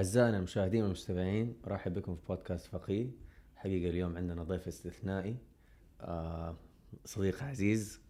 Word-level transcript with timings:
أعزائنا 0.00 0.36
المشاهدين 0.36 0.82
والمستمعين 0.82 1.56
أرحب 1.66 1.94
بكم 1.94 2.14
في 2.16 2.20
بودكاست 2.28 2.66
فقيه. 2.66 3.06
حقيقة 3.56 3.90
اليوم 3.90 4.16
عندنا 4.16 4.42
ضيف 4.42 4.68
استثنائي 4.68 5.36
آه، 6.00 6.56
صديق 7.04 7.42
عزيز 7.42 8.00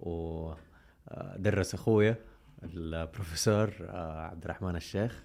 ودرس 0.00 1.74
أخويا 1.74 2.16
البروفيسور 2.62 3.72
آه، 3.80 4.20
عبد 4.20 4.44
الرحمن 4.44 4.76
الشيخ 4.76 5.24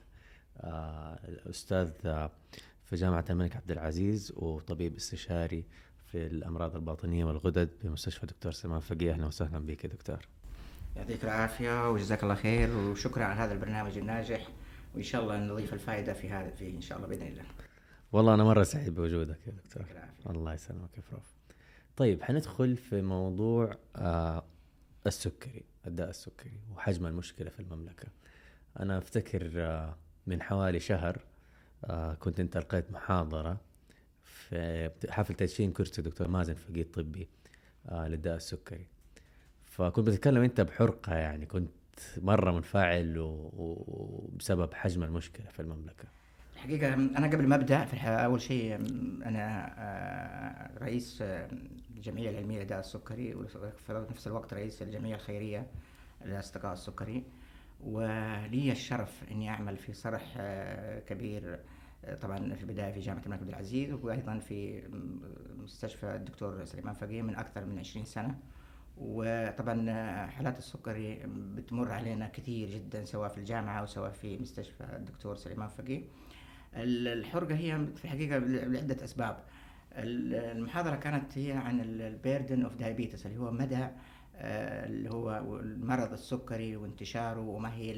آه، 0.57 1.19
أستاذ 1.49 1.91
في 2.83 2.95
جامعة 2.95 3.25
الملك 3.29 3.55
عبد 3.55 3.71
العزيز 3.71 4.33
وطبيب 4.35 4.95
استشاري 4.95 5.65
في 6.05 6.27
الأمراض 6.27 6.75
الباطنية 6.75 7.25
والغدد 7.25 7.69
بمستشفى 7.83 8.25
دكتور 8.25 8.51
سلمان 8.51 8.79
فقيه 8.79 9.11
أهلا 9.11 9.25
وسهلا 9.25 9.59
بك 9.59 9.83
يا 9.83 9.89
دكتور. 9.89 10.27
يعطيك 10.95 11.23
العافية 11.23 11.89
وجزاك 11.91 12.23
الله 12.23 12.35
خير 12.35 12.77
وشكرا 12.77 13.23
على 13.23 13.39
هذا 13.39 13.53
البرنامج 13.53 13.97
الناجح. 13.97 14.47
وإن 14.95 15.03
شاء 15.03 15.23
الله 15.23 15.37
نضيف 15.37 15.73
الفائدة 15.73 16.13
في 16.13 16.29
هذا 16.29 16.49
فيه 16.49 16.75
إن 16.75 16.81
شاء 16.81 16.97
الله 16.97 17.07
بإذن 17.09 17.27
الله. 17.27 17.43
والله 18.11 18.33
أنا 18.33 18.43
مرة 18.43 18.63
سعيد 18.63 18.95
بوجودك 18.95 19.47
يا 19.47 19.51
دكتور. 19.51 19.85
الله 20.29 20.53
يسلمك 20.53 20.97
يا 20.97 21.01
فروف 21.01 21.35
طيب 21.97 22.23
حندخل 22.23 22.77
في 22.77 23.01
موضوع 23.01 23.77
آه 23.95 24.43
السكري 25.07 25.63
الداء 25.87 26.09
السكري 26.09 26.59
وحجم 26.75 27.05
المشكلة 27.05 27.49
في 27.49 27.59
المملكة. 27.59 28.07
أنا 28.79 28.97
أفتكر 28.97 29.51
آه 29.55 29.95
من 30.27 30.41
حوالي 30.41 30.79
شهر 30.79 31.19
آه 31.85 32.13
كنت 32.13 32.39
أنت 32.39 32.57
القيت 32.57 32.91
محاضرة 32.91 33.57
في 34.23 34.91
حفل 35.09 35.33
تدشين 35.33 35.71
كرسي 35.71 36.01
دكتور 36.01 36.27
مازن 36.27 36.53
فقيه 36.53 36.83
طبي 36.93 37.29
آه 37.89 38.07
للداء 38.07 38.35
السكري. 38.35 38.87
فكنت 39.63 40.07
بتتكلم 40.07 40.43
أنت 40.43 40.61
بحرقة 40.61 41.15
يعني 41.15 41.45
كنت 41.45 41.69
مرة 42.17 42.51
منفعل 42.51 43.15
وبسبب 43.17 44.73
حجم 44.73 45.03
المشكلة 45.03 45.45
في 45.47 45.59
المملكة. 45.61 46.05
الحقيقة 46.55 46.93
أنا 46.93 47.27
قبل 47.27 47.47
ما 47.47 47.55
أبدأ 47.55 47.85
في 47.85 48.07
أول 48.07 48.41
شيء 48.41 48.75
أنا 49.25 49.73
آه، 49.77 50.83
رئيس 50.83 51.23
الجمعية 51.95 52.29
العلمية 52.29 52.59
للداء 52.59 52.79
السكري 52.79 53.35
وفي 53.35 54.05
نفس 54.11 54.27
الوقت 54.27 54.53
رئيس 54.53 54.81
الجمعية 54.81 55.15
الخيرية 55.15 55.67
لأصدقاء 56.25 56.73
السكري. 56.73 57.23
ولي 57.83 58.71
الشرف 58.71 59.23
إني 59.31 59.49
أعمل 59.49 59.77
في 59.77 59.93
صرح 59.93 60.33
آه، 60.37 60.99
كبير 60.99 61.59
آه، 62.05 62.15
طبعا 62.15 62.53
في 62.53 62.61
البداية 62.61 62.91
في 62.91 62.99
جامعة 62.99 63.21
الملك 63.25 63.39
عبد 63.39 63.49
العزيز 63.49 63.93
وأيضا 63.93 64.39
في 64.39 64.83
مستشفى 65.63 66.15
الدكتور 66.15 66.65
سليمان 66.65 66.93
فقيه 66.93 67.21
من 67.21 67.35
أكثر 67.35 67.65
من 67.65 67.79
20 67.79 68.05
سنة. 68.05 68.35
وطبعا 68.97 69.91
حالات 70.27 70.57
السكري 70.57 71.19
بتمر 71.27 71.91
علينا 71.91 72.27
كثير 72.27 72.69
جدا 72.69 73.05
سواء 73.05 73.29
في 73.29 73.37
الجامعة 73.37 73.79
أو 73.79 73.85
سواء 73.85 74.11
في 74.11 74.37
مستشفى 74.37 74.83
الدكتور 74.83 75.35
سليمان 75.35 75.67
فقيه. 75.67 76.01
الحرقة 76.75 77.55
هي 77.55 77.85
في 77.95 78.05
الحقيقة 78.05 78.37
لعدة 78.37 79.03
أسباب. 79.03 79.37
المحاضرة 79.97 80.95
كانت 80.95 81.37
هي 81.37 81.51
عن 81.51 81.79
ال 81.79 81.91
burden 81.91 82.63
of 82.63 82.75
diabetes 82.75 83.25
اللي 83.25 83.39
هو 83.39 83.51
مدى 83.51 83.87
آه، 84.37 84.85
اللي 84.85 85.09
هو 85.09 85.37
المرض 85.59 86.11
السكري 86.13 86.75
وانتشاره 86.75 87.39
وما 87.39 87.73
هي 87.73 87.93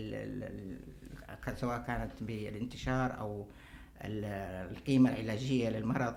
سواء 1.55 1.81
كانت 1.81 2.23
بالانتشار 2.23 3.19
أو 3.19 3.47
القيمة 4.01 5.09
العلاجية 5.09 5.69
للمرض. 5.69 6.15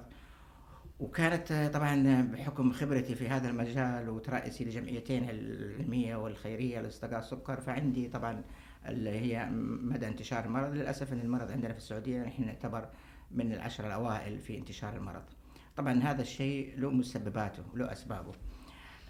وكانت 1.01 1.71
طبعا 1.75 2.23
بحكم 2.23 2.73
خبرتي 2.73 3.15
في 3.15 3.29
هذا 3.29 3.49
المجال 3.49 4.09
وترأسي 4.09 4.65
لجمعيتين 4.65 5.31
العلمية 5.31 6.17
والخيرية 6.17 6.81
لاصدقاء 6.81 7.19
السكر 7.19 7.61
فعندي 7.61 8.09
طبعا 8.09 8.43
اللي 8.89 9.11
هي 9.11 9.49
مدى 9.83 10.09
انتشار 10.09 10.45
المرض. 10.45 10.75
للأسف 10.75 11.13
إن 11.13 11.21
المرض 11.21 11.51
عندنا 11.51 11.73
في 11.73 11.79
السعودية 11.79 12.23
نحن 12.23 12.45
نعتبر 12.45 12.89
من 13.31 13.53
العشر 13.53 13.87
الأوائل 13.87 14.39
في 14.39 14.59
انتشار 14.59 14.97
المرض. 14.97 15.23
طبعا 15.77 16.03
هذا 16.03 16.23
الشيء 16.23 16.75
له 16.79 16.91
مسبباته 16.91 17.63
له 17.75 17.93
أسبابه. 17.93 18.33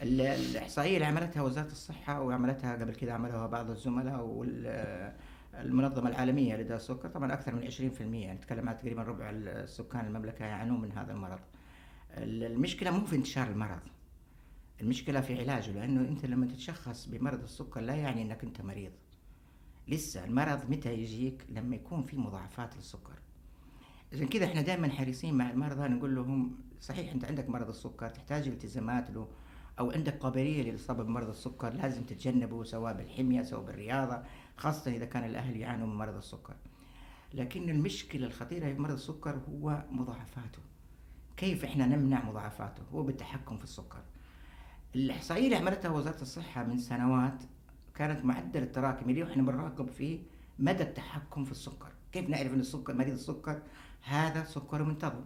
الإحصائية 0.02 0.94
اللي 0.94 1.06
عملتها 1.06 1.42
وزارة 1.42 1.66
الصحة 1.66 2.20
وعملتها 2.22 2.76
قبل 2.76 2.94
كده 2.94 3.14
عملها 3.14 3.46
بعض 3.46 3.70
الزملاء 3.70 4.24
والمنظمة 4.24 6.08
العالمية 6.10 6.56
لداء 6.56 6.76
السكر 6.76 7.08
طبعا 7.08 7.32
أكثر 7.32 7.54
من 7.54 7.70
20% 7.70 8.00
يعني 8.00 8.38
نتكلم 8.38 8.68
عن 8.68 8.76
تقريبا 8.76 9.02
ربع 9.02 9.30
السكان 9.30 10.06
المملكة 10.06 10.44
يعانون 10.44 10.80
من 10.80 10.92
هذا 10.92 11.12
المرض. 11.12 11.38
المشكلة 12.16 12.90
مو 12.90 13.04
في 13.06 13.16
انتشار 13.16 13.50
المرض. 13.50 13.80
المشكلة 14.80 15.20
في 15.20 15.38
علاجه 15.40 15.70
لأنه 15.70 16.08
أنت 16.08 16.26
لما 16.26 16.46
تتشخص 16.46 17.06
بمرض 17.06 17.42
السكر 17.42 17.80
لا 17.80 17.94
يعني 17.94 18.22
أنك 18.22 18.44
أنت 18.44 18.60
مريض. 18.60 18.92
لسه 19.88 20.24
المرض 20.24 20.70
متى 20.70 20.94
يجيك 20.94 21.46
لما 21.48 21.76
يكون 21.76 22.02
في 22.02 22.16
مضاعفات 22.16 22.76
للسكر. 22.76 23.18
عشان 24.12 24.28
كذا 24.28 24.44
إحنا 24.44 24.60
دائما 24.62 24.88
حريصين 24.88 25.34
مع 25.34 25.50
المرضى 25.50 25.88
نقول 25.88 26.14
لهم 26.14 26.56
صحيح 26.80 27.12
أنت 27.12 27.24
عندك 27.24 27.48
مرض 27.48 27.68
السكر 27.68 28.08
تحتاج 28.08 28.48
التزامات 28.48 29.10
له 29.10 29.28
أو 29.78 29.90
عندك 29.90 30.18
قابلية 30.18 30.62
للإصابة 30.62 31.02
بمرض 31.02 31.28
السكر 31.28 31.72
لازم 31.72 32.02
تتجنبه 32.04 32.64
سواء 32.64 32.94
بالحمية 32.96 33.42
سواء 33.42 33.62
بالرياضة 33.64 34.22
خاصة 34.56 34.90
إذا 34.90 35.04
كان 35.04 35.24
الأهل 35.24 35.56
يعانوا 35.56 35.86
من 35.86 35.94
مرض 35.94 36.16
السكر 36.16 36.54
لكن 37.34 37.70
المشكلة 37.70 38.26
الخطيرة 38.26 38.72
في 38.72 38.78
مرض 38.80 38.92
السكر 38.92 39.40
هو 39.48 39.84
مضاعفاته 39.90 40.58
كيف 41.40 41.64
إحنا 41.64 41.86
نمنع 41.86 42.24
مضاعفاته؟ 42.24 42.82
هو 42.92 43.02
بالتحكم 43.02 43.56
في 43.56 43.64
السكر. 43.64 44.02
الإحصائية 44.94 45.44
اللي 45.44 45.56
عملتها 45.56 45.90
وزارة 45.90 46.22
الصحة 46.22 46.64
من 46.64 46.78
سنوات 46.78 47.42
كانت 47.94 48.24
معدل 48.24 48.62
التراكمي 48.62 49.12
اللي 49.12 49.32
إحنا 49.32 49.42
بنراقب 49.42 49.88
فيه 49.88 50.18
مدى 50.58 50.82
التحكم 50.82 51.44
في 51.44 51.50
السكر. 51.50 51.92
كيف 52.12 52.28
نعرف 52.28 52.54
إن 52.54 52.60
السكر 52.60 52.94
مريض 52.94 53.12
السكر؟ 53.12 53.62
هذا 54.02 54.44
سكر 54.44 54.82
منتظم. 54.82 55.24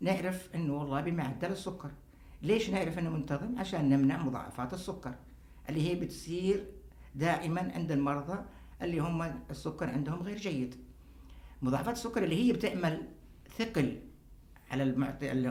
نعرف 0.00 0.54
إنه 0.54 0.74
والله 0.74 1.00
بمعدل 1.00 1.52
السكر. 1.52 1.90
ليش 2.42 2.70
نعرف 2.70 2.98
إنه 2.98 3.10
منتظم؟ 3.10 3.58
عشان 3.58 3.88
نمنع 3.88 4.22
مضاعفات 4.22 4.74
السكر 4.74 5.14
اللي 5.68 5.90
هي 5.90 5.94
بتصير 5.94 6.66
دائما 7.14 7.72
عند 7.74 7.92
المرضى 7.92 8.44
اللي 8.82 8.98
هم 8.98 9.22
السكر 9.50 9.90
عندهم 9.90 10.22
غير 10.22 10.36
جيد. 10.36 10.74
مضاعفات 11.62 11.94
السكر 11.94 12.24
اللي 12.24 12.44
هي 12.44 12.52
بتعمل 12.52 13.02
ثقل 13.58 14.00
على 14.70 14.82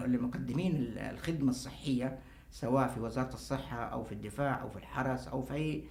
المقدمين 0.06 0.74
الخدمة 0.98 1.50
الصحية 1.50 2.20
سواء 2.52 2.88
في 2.88 3.00
وزارة 3.00 3.34
الصحة 3.34 3.78
أو 3.78 4.04
في 4.04 4.12
الدفاع 4.12 4.62
أو 4.62 4.70
في 4.70 4.76
الحرس 4.78 5.28
أو 5.28 5.42
في 5.42 5.54
اي 5.54 5.84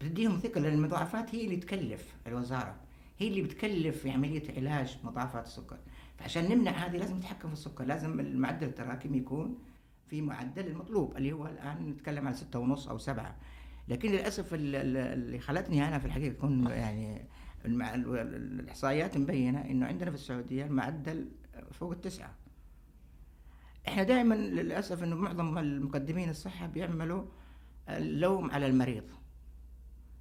بتديهم 0.00 0.38
ثقل. 0.38 0.62
لأن 0.62 0.72
المضاعفات 0.72 1.34
هي 1.34 1.44
اللي 1.44 1.56
تكلف 1.56 2.14
الوزارة 2.26 2.76
هي 3.18 3.28
اللي 3.28 3.42
بتكلف 3.42 3.98
في 4.02 4.10
عملية 4.10 4.56
علاج 4.56 4.98
مضاعفات 5.04 5.46
السكر. 5.46 5.76
فعشان 6.18 6.44
نمنع 6.44 6.70
هذه 6.70 6.96
لازم 6.96 7.16
نتحكم 7.16 7.48
في 7.48 7.54
السكر 7.54 7.84
لازم 7.84 8.20
المعدل 8.20 8.66
التراكمي 8.66 9.18
يكون 9.18 9.58
في 10.10 10.22
معدل 10.22 10.66
المطلوب 10.66 11.16
اللي 11.16 11.32
هو 11.32 11.46
الآن 11.46 11.90
نتكلم 11.90 12.26
عن 12.26 12.34
ستة 12.34 12.58
ونص 12.58 12.88
أو 12.88 12.98
سبعة. 12.98 13.36
لكن 13.88 14.10
للأسف 14.10 14.54
اللي 14.54 15.38
خلتني 15.38 15.88
أنا 15.88 15.98
في 15.98 16.06
الحقيقة 16.06 16.32
اكون 16.32 16.66
يعني 16.66 17.24
الإحصائيات 17.64 19.18
مبينة 19.18 19.60
إنه 19.60 19.86
عندنا 19.86 20.10
في 20.10 20.16
السعودية 20.16 20.64
المعدل 20.64 21.28
فوق 21.72 21.90
التسعة. 21.90 22.34
إحنا 23.88 24.02
دائما 24.02 24.34
للأسف 24.34 25.02
إنه 25.02 25.16
معظم 25.16 25.58
المقدمين 25.58 26.30
الصحة 26.30 26.66
بيعملوا 26.66 27.24
اللوم 27.88 28.50
على 28.50 28.66
المريض. 28.66 29.04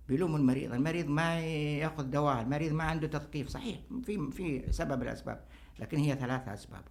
بيلوموا 0.07 0.37
المريض 0.37 0.73
المريض 0.73 1.07
ما 1.07 1.39
يأخذ 1.39 2.03
دواء 2.03 2.41
المريض 2.41 2.73
ما 2.73 2.83
عنده 2.83 3.07
تثقيف 3.07 3.49
صحيح 3.49 3.79
في 4.03 4.31
في 4.31 4.71
سبب 4.71 5.01
الأسباب 5.01 5.45
لكن 5.79 5.97
هي 5.97 6.15
ثلاثة 6.15 6.53
أسباب. 6.53 6.83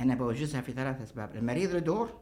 أنا 0.00 0.14
بوجزها 0.14 0.60
في 0.60 0.72
ثلاث 0.72 1.00
أسباب 1.00 1.36
المريض 1.36 1.70
له 1.70 1.78
دور 1.78 2.20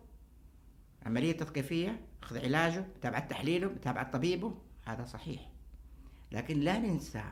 عملية 1.06 1.32
تثقيفية 1.32 2.00
أخذ 2.22 2.38
علاجه 2.38 2.86
متابعة 2.96 3.28
تحليله 3.28 3.68
متابعة 3.68 4.10
طبيبه 4.10 4.54
هذا 4.84 5.04
صحيح. 5.04 5.50
لكن 6.32 6.60
لا 6.60 6.78
ننسى 6.78 7.22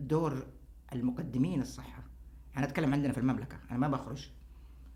دور 0.00 0.46
المقدمين 0.92 1.60
الصحة. 1.60 2.02
أنا 2.56 2.64
أتكلم 2.64 2.92
عندنا 2.92 3.12
في 3.12 3.18
المملكة 3.18 3.58
أنا 3.70 3.78
ما 3.78 3.88
بخرج. 3.88 4.30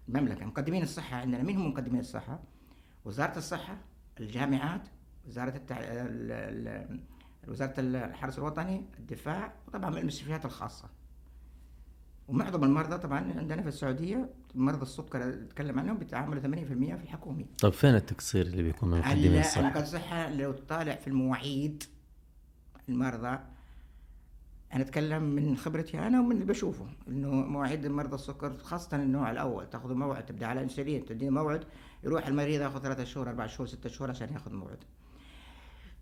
المملكة 0.09 0.47
مقدمين 0.47 0.83
الصحة 0.83 1.17
عندنا 1.17 1.43
مين 1.43 1.57
هم 1.57 1.69
مقدمين 1.71 2.01
الصحة 2.01 2.41
وزارة 3.05 3.39
الصحة 3.39 3.77
الجامعات 4.21 4.83
وزارة 5.27 5.57
التع... 5.57 5.79
وزارة 7.49 7.75
الحرس 7.79 8.39
الوطني 8.39 8.85
الدفاع 8.99 9.53
وطبعا 9.69 9.99
المستشفيات 9.99 10.45
الخاصة 10.45 10.89
ومعظم 12.29 12.65
المرضى 12.65 12.99
طبعا 12.99 13.19
عندنا 13.39 13.63
في 13.63 13.69
السعودية 13.69 14.29
مرضى 14.55 14.83
السكر 14.83 15.29
اتكلم 15.29 15.79
عنهم 15.79 15.99
بيتعاملوا 15.99 16.43
80% 16.43 16.47
في 16.47 17.03
الحكومي. 17.03 17.47
طيب 17.59 17.73
فين 17.73 17.95
التقصير 17.95 18.47
اللي 18.47 18.63
بيكون 18.63 18.91
من 18.91 18.99
مقدمين 18.99 19.41
الصحة؟ 19.41 19.81
الصحة 19.81 20.29
لو 20.31 20.53
تطالع 20.53 20.95
في 20.95 21.07
المواعيد 21.09 21.83
المرضى 22.89 23.39
أنا 24.75 24.83
أتكلم 24.83 25.23
من 25.23 25.57
خبرتي 25.57 25.99
أنا 25.99 26.21
ومن 26.21 26.33
اللي 26.33 26.45
بشوفه 26.45 26.87
إنه 27.09 27.31
مواعيد 27.31 27.87
مرضى 27.87 28.15
السكر 28.15 28.57
خاصة 28.59 28.97
النوع 28.97 29.31
الأول 29.31 29.71
تاخذ 29.71 29.95
موعد 29.95 30.27
تبدأ 30.27 30.47
على 30.47 30.63
إنسولين 30.63 31.05
تدي 31.05 31.31
موعد 31.31 31.65
يروح 32.05 32.27
المريض 32.27 32.61
ياخذ 32.61 32.83
ثلاثة 32.83 33.05
شهور 33.05 33.29
أربع 33.29 33.47
شهور 33.47 33.67
ستة 33.67 33.91
شهور 33.91 34.11
عشان 34.11 34.33
ياخذ 34.33 34.53
موعد. 34.53 34.79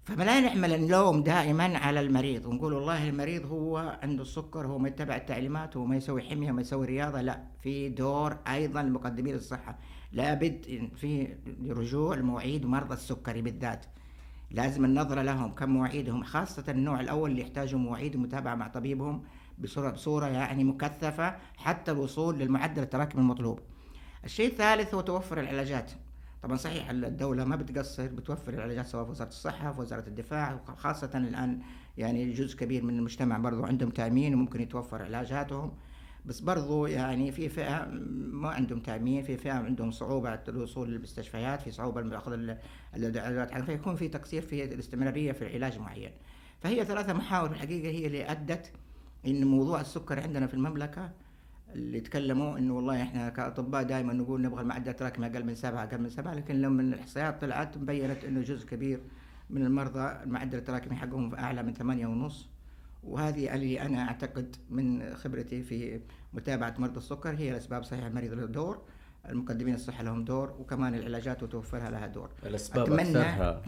فلا 0.05 0.41
نعمل 0.41 0.73
اللوم 0.75 1.23
دائما 1.23 1.79
على 1.79 2.01
المريض 2.01 2.47
ونقول 2.47 2.73
والله 2.73 3.09
المريض 3.09 3.47
هو 3.47 3.99
عنده 4.03 4.23
السكر 4.23 4.67
هو 4.67 4.79
ما 4.79 4.89
يتبع 4.89 5.17
التعليمات 5.17 5.77
هو 5.77 5.85
ما 5.85 5.97
يسوي 5.97 6.23
حمية 6.23 6.53
ما 6.53 6.61
يسوي 6.61 6.87
رياضة 6.87 7.21
لا 7.21 7.43
في 7.63 7.89
دور 7.89 8.37
أيضا 8.49 8.83
لمقدمين 8.83 9.35
الصحه 9.35 9.79
لابد 10.13 10.89
في 10.97 11.37
رجوع 11.69 12.17
لمواعيد 12.17 12.67
مرضى 12.67 12.95
السكري 12.95 13.43
بالذات 13.43 13.87
لازم 14.55 14.85
النظرة 14.85 15.23
لهم 15.23 15.55
كم 15.55 15.71
مواعيدهم 15.71 16.23
خاصة 16.23 16.65
النوع 16.69 17.01
الأول 17.01 17.31
اللي 17.31 17.43
يحتاجوا 17.43 17.79
مواعيد 17.79 18.17
متابعة 18.17 18.55
مع 18.55 18.69
طبيبهم 18.69 19.23
بصورة 19.59 19.91
بصورة 19.91 20.27
يعني 20.27 20.65
مكثفة 20.65 21.37
حتى 21.57 21.91
الوصول 21.91 22.39
للمعدل 22.39 22.83
التراكمي 22.83 23.21
المطلوب. 23.23 23.61
الشيء 24.25 24.47
الثالث 24.47 24.95
هو 24.95 25.01
توفر 25.01 25.41
العلاجات. 25.41 25.91
طبعا 26.43 26.57
صحيح 26.57 26.91
الدولة 26.91 27.45
ما 27.45 27.57
بتقصر 27.57 28.07
بتوفر 28.07 28.55
العلاجات 28.55 28.87
سواء 28.87 29.05
في 29.05 29.11
وزارة 29.11 29.29
الصحة 29.29 29.73
في 29.73 29.81
وزارة 29.81 30.09
الدفاع 30.09 30.61
خاصة 30.77 31.11
الآن 31.15 31.61
يعني 31.97 32.33
جزء 32.33 32.57
كبير 32.59 32.85
من 32.85 32.99
المجتمع 32.99 33.39
برضو 33.39 33.65
عندهم 33.65 33.91
تأمين 33.91 34.35
وممكن 34.35 34.61
يتوفر 34.61 35.03
علاجاتهم 35.03 35.73
بس 36.25 36.41
برضو 36.41 36.87
يعني 36.87 37.33
في 37.33 37.49
فئة 37.49 37.89
ما 38.33 38.49
عندهم 38.49 38.81
تأمين 38.81 39.23
في 39.23 39.37
فئة 39.37 39.53
عندهم 39.53 39.91
صعوبة 39.91 40.41
الوصول 40.49 40.91
للمستشفيات 40.91 41.63
في 41.63 41.71
صعوبة 41.71 42.03
بأخذ 42.03 42.33
العلاجات 42.95 43.63
فيكون 43.65 43.97
في 43.97 44.09
تقصير 44.09 44.43
في 44.43 44.65
الاستمرارية 44.65 45.33
في 45.33 45.43
العلاج 45.47 45.79
معين. 45.79 46.11
فهي 46.61 46.85
ثلاثة 46.85 47.13
محاور 47.13 47.49
في 47.49 47.55
الحقيقة 47.55 47.89
هي 47.89 48.07
اللي 48.07 48.31
أدت 48.31 48.73
إن 49.27 49.47
موضوع 49.47 49.81
السكر 49.81 50.21
عندنا 50.21 50.47
في 50.47 50.55
المملكة 50.55 51.11
اللي 51.75 52.01
تكلموا 52.01 52.59
إنه 52.59 52.77
والله 52.77 53.03
إحنا 53.03 53.29
كأطباء 53.29 53.83
دائما 53.83 54.13
نقول 54.13 54.43
نبغى 54.43 54.63
المعدل 54.63 54.91
التراكمي 54.91 55.27
أقل 55.27 55.45
من 55.45 55.55
سبعة 55.55 55.85
أقل 55.85 56.01
من 56.01 56.11
سبعة 56.11 56.35
لكن 56.35 56.61
لما 56.61 56.83
الاحصائيات 56.83 57.41
طلعت 57.41 57.79
بينت 57.79 58.25
إنه 58.25 58.41
جزء 58.43 58.67
كبير 58.67 59.01
من 59.51 59.63
المرضى 59.67 60.23
المعدل 60.23 60.59
التراكمي 60.59 60.97
حقهم 60.97 61.35
أعلى 61.35 61.63
من 61.63 61.73
ثمانية 61.75 62.07
ونص. 62.07 62.54
وهذه 63.07 63.55
اللي 63.55 63.81
أنا 63.81 64.09
أعتقد 64.09 64.57
من 64.71 65.15
خبرتي 65.15 65.63
في 65.63 66.01
متابعة 66.33 66.75
مرضى 66.79 66.97
السكر 66.99 67.35
هي 67.35 67.51
الأسباب 67.51 67.83
صحيح 67.85 68.05
المريض 68.05 68.33
له 68.33 68.47
دور 68.47 68.83
المقدمين 69.29 69.75
الصحة 69.75 70.03
لهم 70.03 70.25
دور 70.25 70.51
وكمان 70.59 70.95
العلاجات 70.95 71.43
وتوفرها 71.43 71.91
لها 71.91 72.07
دور. 72.07 72.31
الأسباب 72.47 72.87
أكثرها 72.93 73.63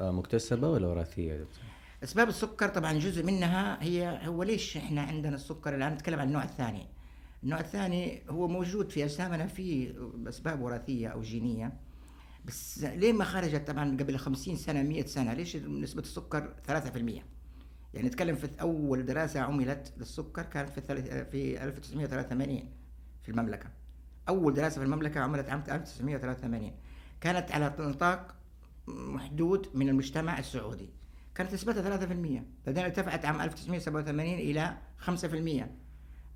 آه، 0.00 0.10
مكتسبة 0.10 0.68
ولا 0.70 0.86
وراثية 0.86 1.32
دكتور؟ 1.32 1.64
أسباب 2.04 2.28
السكر 2.28 2.68
طبعا 2.68 2.92
جزء 2.92 3.24
منها 3.24 3.82
هي 3.82 4.20
هو 4.26 4.42
ليش 4.42 4.76
إحنا 4.76 5.02
عندنا 5.02 5.34
السكر؟ 5.34 5.74
الآن 5.74 5.92
نتكلم 5.92 6.20
عن 6.20 6.26
النوع 6.26 6.44
الثاني. 6.44 6.86
النوع 7.44 7.60
الثاني 7.60 8.22
هو 8.30 8.48
موجود 8.48 8.90
في 8.90 9.04
أجسامنا 9.04 9.46
في 9.46 9.94
أسباب 10.28 10.60
وراثية 10.60 11.08
أو 11.08 11.22
جينية 11.22 11.72
بس 12.44 12.84
ليه 12.84 13.12
ما 13.12 13.24
خرجت 13.24 13.66
طبعا 13.70 13.96
قبل 14.00 14.18
50 14.18 14.56
سنة 14.56 14.82
100 14.82 15.04
سنة؟ 15.06 15.32
ليش 15.34 15.56
نسبة 15.56 16.02
السكر 16.02 16.54
3% 16.68 17.37
يعني 17.98 18.08
نتكلم 18.08 18.36
في 18.36 18.48
أول 18.60 19.06
دراسة 19.06 19.40
عملت 19.40 19.92
للسكر 19.98 20.42
كانت 20.42 20.70
في 20.70 21.24
في 21.24 21.64
1983 21.64 22.62
في 23.22 23.28
المملكة. 23.28 23.70
أول 24.28 24.54
دراسة 24.54 24.78
في 24.78 24.84
المملكة 24.84 25.20
عملت 25.20 25.48
عام 25.48 25.62
1983 25.68 26.72
كانت 27.20 27.52
على 27.52 27.74
نطاق 27.78 28.34
محدود 28.88 29.68
من 29.74 29.88
المجتمع 29.88 30.38
السعودي. 30.38 30.88
كانت 31.34 31.54
نسبتها 31.54 31.82
3% 31.82 32.42
بعدين 32.66 32.84
ارتفعت 32.84 33.24
عام 33.24 33.40
1987 33.40 34.34
إلى 34.34 34.76
5% 34.98 35.66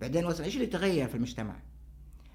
بعدين 0.01 0.27
وصل 0.27 0.43
إيش 0.43 0.55
اللي 0.55 0.67
تغير 0.67 1.09
في 1.09 1.15
المجتمع؟ 1.15 1.57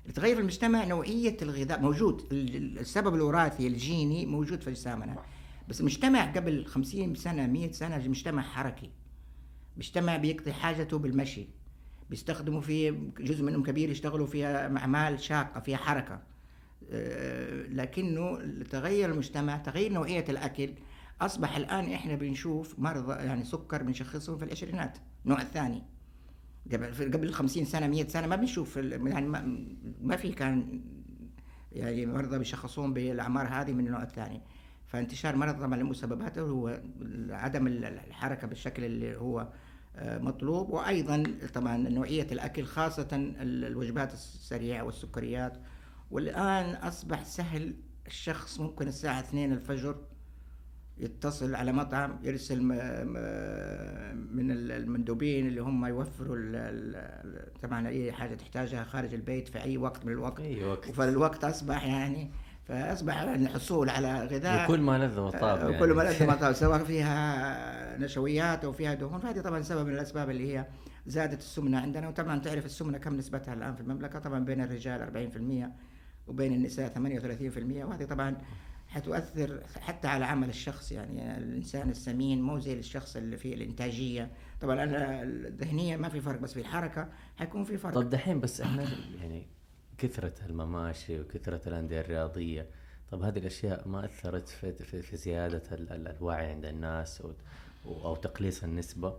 اللي 0.02 0.14
تغير 0.14 0.36
في 0.36 0.42
المجتمع 0.42 0.86
نوعية 0.86 1.38
الغذاء. 1.42 1.82
موجود. 1.82 2.28
السبب 2.32 3.16
الوراثي 3.16 3.68
الجيني 3.68 4.26
موجود 4.26 4.62
في 4.62 4.70
اجسامنا 4.70 5.24
بس 5.70 5.80
المجتمع 5.80 6.32
قبل 6.32 6.66
50 6.66 7.16
سنة 7.16 7.48
100 7.48 7.72
سنة 7.72 8.08
مجتمع 8.08 8.42
حركي. 8.42 8.92
مجتمع 9.78 10.18
بيقضي 10.18 10.54
حاجته 10.54 10.98
بالمشي. 11.00 11.48
بيستخدموا 12.10 12.62
في 12.62 12.92
جزء 13.20 13.44
منهم 13.44 13.64
كبير 13.64 13.90
يشتغلوا 13.90 14.28
فيها 14.28 14.78
أعمال 14.78 15.20
شاقة 15.20 15.60
فيها 15.60 15.78
حركة. 15.78 16.22
آه، 16.92 17.68
لكنه 17.68 18.40
تغير 18.70 19.12
المجتمع 19.12 19.58
تغير 19.58 19.92
نوعية 19.94 20.26
الأكل 20.30 20.70
أصبح 21.22 21.58
الآن 21.58 21.94
إحنا 21.94 22.16
بنشوف 22.16 22.80
مرضى 22.80 23.14
يعني 23.14 23.44
سكر 23.44 23.84
بنشخصهم 23.84 24.38
في 24.38 24.46
العشرينات 24.46 24.98
النوع 25.26 25.42
الثاني 25.42 25.84
قبل 26.74 27.14
قبل 27.14 27.34
50 27.34 27.66
سنة 27.66 27.88
100 27.88 28.08
سنة 28.08 28.28
ما 28.28 28.36
بنشوف 28.36 28.78
يعني 28.78 29.28
ما, 30.02 30.16
في 30.16 30.32
كان 30.32 30.82
يعني 31.72 32.06
مرضى 32.06 32.38
بيشخصون 32.38 32.94
بالأعمار 32.94 33.48
هذه 33.48 33.72
من 33.74 33.88
النوع 33.88 34.04
الثاني. 34.04 34.42
فانتشار 34.88 35.36
مرض 35.36 35.56
طبعا 35.56 35.76
لمسبباته 35.76 36.42
هو 36.42 36.82
عدم 37.30 37.68
الحركة 37.68 38.48
بالشكل 38.48 38.84
اللي 38.84 39.18
هو 39.18 39.48
مطلوب. 40.02 40.70
وأيضا 40.70 41.24
طبعا 41.54 41.78
نوعية 41.78 42.28
الأكل 42.32 42.64
خاصة 42.64 43.08
الوجبات 43.42 44.14
السريعة 44.14 44.84
والسكريات. 44.84 45.58
والآن 46.12 46.76
أصبح 46.76 47.24
سهل 47.24 47.76
الشخص 48.08 48.60
ممكن 48.60 48.88
الساعة 48.88 49.20
2 49.20 49.52
الفجر 49.52 49.96
يتصل 50.98 51.56
على 51.56 51.72
مطعم 51.72 52.20
يرسل 52.24 52.62
من 54.32 54.52
المندوبين 54.52 55.48
اللي 55.48 55.62
هم 55.62 55.86
يوفروا 55.86 56.36
طبعا 57.62 57.88
أي 57.88 58.12
حاجة 58.12 58.36
تحتاجها 58.36 58.84
خارج 58.84 59.14
البيت 59.14 59.48
في 59.48 59.64
أي 59.64 59.78
وقت 59.78 60.06
من 60.06 60.12
الوقت. 60.12 60.40
أي 60.40 60.64
وقت. 60.64 60.92
فالوقت 60.92 61.44
أصبح 61.44 61.86
يعني 61.86 62.32
فأصبح 62.68 63.22
الحصول 63.22 63.90
على 63.90 64.24
غذاء. 64.26 64.66
وكل 64.66 64.80
ما 64.82 64.98
لذ 64.98 65.20
وطاب 65.20 65.58
يعني. 65.58 65.78
وكل 65.78 65.94
ما 65.94 66.02
لذ 66.02 66.24
وطاب 66.24 66.54
سواء 66.64 66.84
فيها 66.84 67.98
نشويات 67.98 68.66
أو 68.66 68.72
فيها 68.72 68.94
دهون. 68.94 69.20
فهذه 69.20 69.42
طبعا 69.42 69.62
سبب 69.62 69.88
من 69.88 69.94
الأسباب 69.94 70.30
اللي 70.30 70.54
هي 70.54 70.66
زادت 71.06 71.40
السمنة 71.40 71.80
عندنا. 71.80 72.08
وطبعا 72.08 72.40
تعرف 72.40 72.66
السمنة 72.66 72.98
كم 72.98 73.16
نسبتها 73.16 73.54
الآن 73.54 73.76
في 73.76 73.82
المملكة؟ 73.82 74.20
طبعا 74.20 74.40
بين 74.40 74.62
الرجال 74.62 75.30
40% 76.28 76.30
وبين 76.30 76.54
النساء 76.54 76.90
38% 76.90 76.98
وهذه 77.86 78.04
طبعا 78.04 78.38
حتؤثر 78.88 79.64
حتى 79.82 80.08
على 80.08 80.26
عمل 80.26 80.50
الشخص. 80.50 80.92
يعني 80.92 81.38
الإنسان 81.38 81.90
السمين 81.90 82.42
مو 82.42 82.60
زي 82.60 82.74
الشخص 82.74 83.16
اللي 83.16 83.38
فيه 83.38 83.56
الإنتاجية. 83.56 84.32
طبعا 84.62 84.84
الذهنية 85.24 85.98
ما 85.98 86.10
في 86.10 86.22
فرق 86.22 86.40
بس 86.40 86.54
في 86.54 86.60
الحركة 86.60 87.10
حيكون 87.38 87.64
في 87.64 87.78
فرق. 87.78 87.94
طب 87.94 88.10
دحين 88.10 88.40
بس 88.40 88.62
إحنا 88.62 88.84
يعني 89.20 89.57
كثرة 89.98 90.34
المماشي 90.46 91.20
وكثرة 91.20 91.62
الأندية 91.68 92.02
الرياضية. 92.02 92.66
طب 93.12 93.22
هذه 93.24 93.40
الأشياء 93.40 93.88
ما 93.88 94.06
أثرت 94.06 94.50
في, 94.50 94.74
في, 94.74 95.02
في 95.02 95.18
زيادة 95.18 95.64
الوعي 95.72 96.46
عند 96.46 96.66
الناس 96.66 97.24
أو 97.86 98.16
تقليص 98.16 98.64
النسبة؟ 98.64 99.18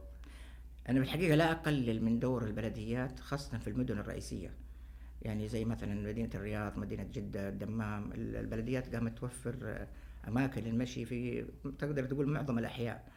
أنا 0.88 1.00
بالحقيقة 1.00 1.34
لا 1.34 1.52
أقلل 1.52 2.04
من 2.04 2.18
دور 2.18 2.44
البلديات 2.44 3.20
خاصة 3.20 3.58
في 3.58 3.70
المدن 3.70 3.98
الرئيسية. 3.98 4.50
يعني 5.22 5.48
زي 5.48 5.64
مثلا 5.64 5.94
مدينة 5.94 6.30
الرياض 6.34 6.78
مدينة 6.78 7.06
جدة 7.12 7.48
الدمام 7.48 8.12
البلديات 8.14 8.94
قامت 8.94 9.18
توفر 9.18 9.86
أماكن 10.28 10.62
للمشي 10.62 11.04
في 11.04 11.46
تقدر 11.78 12.04
تقول 12.04 12.28
معظم 12.28 12.58
الأحياء. 12.58 13.08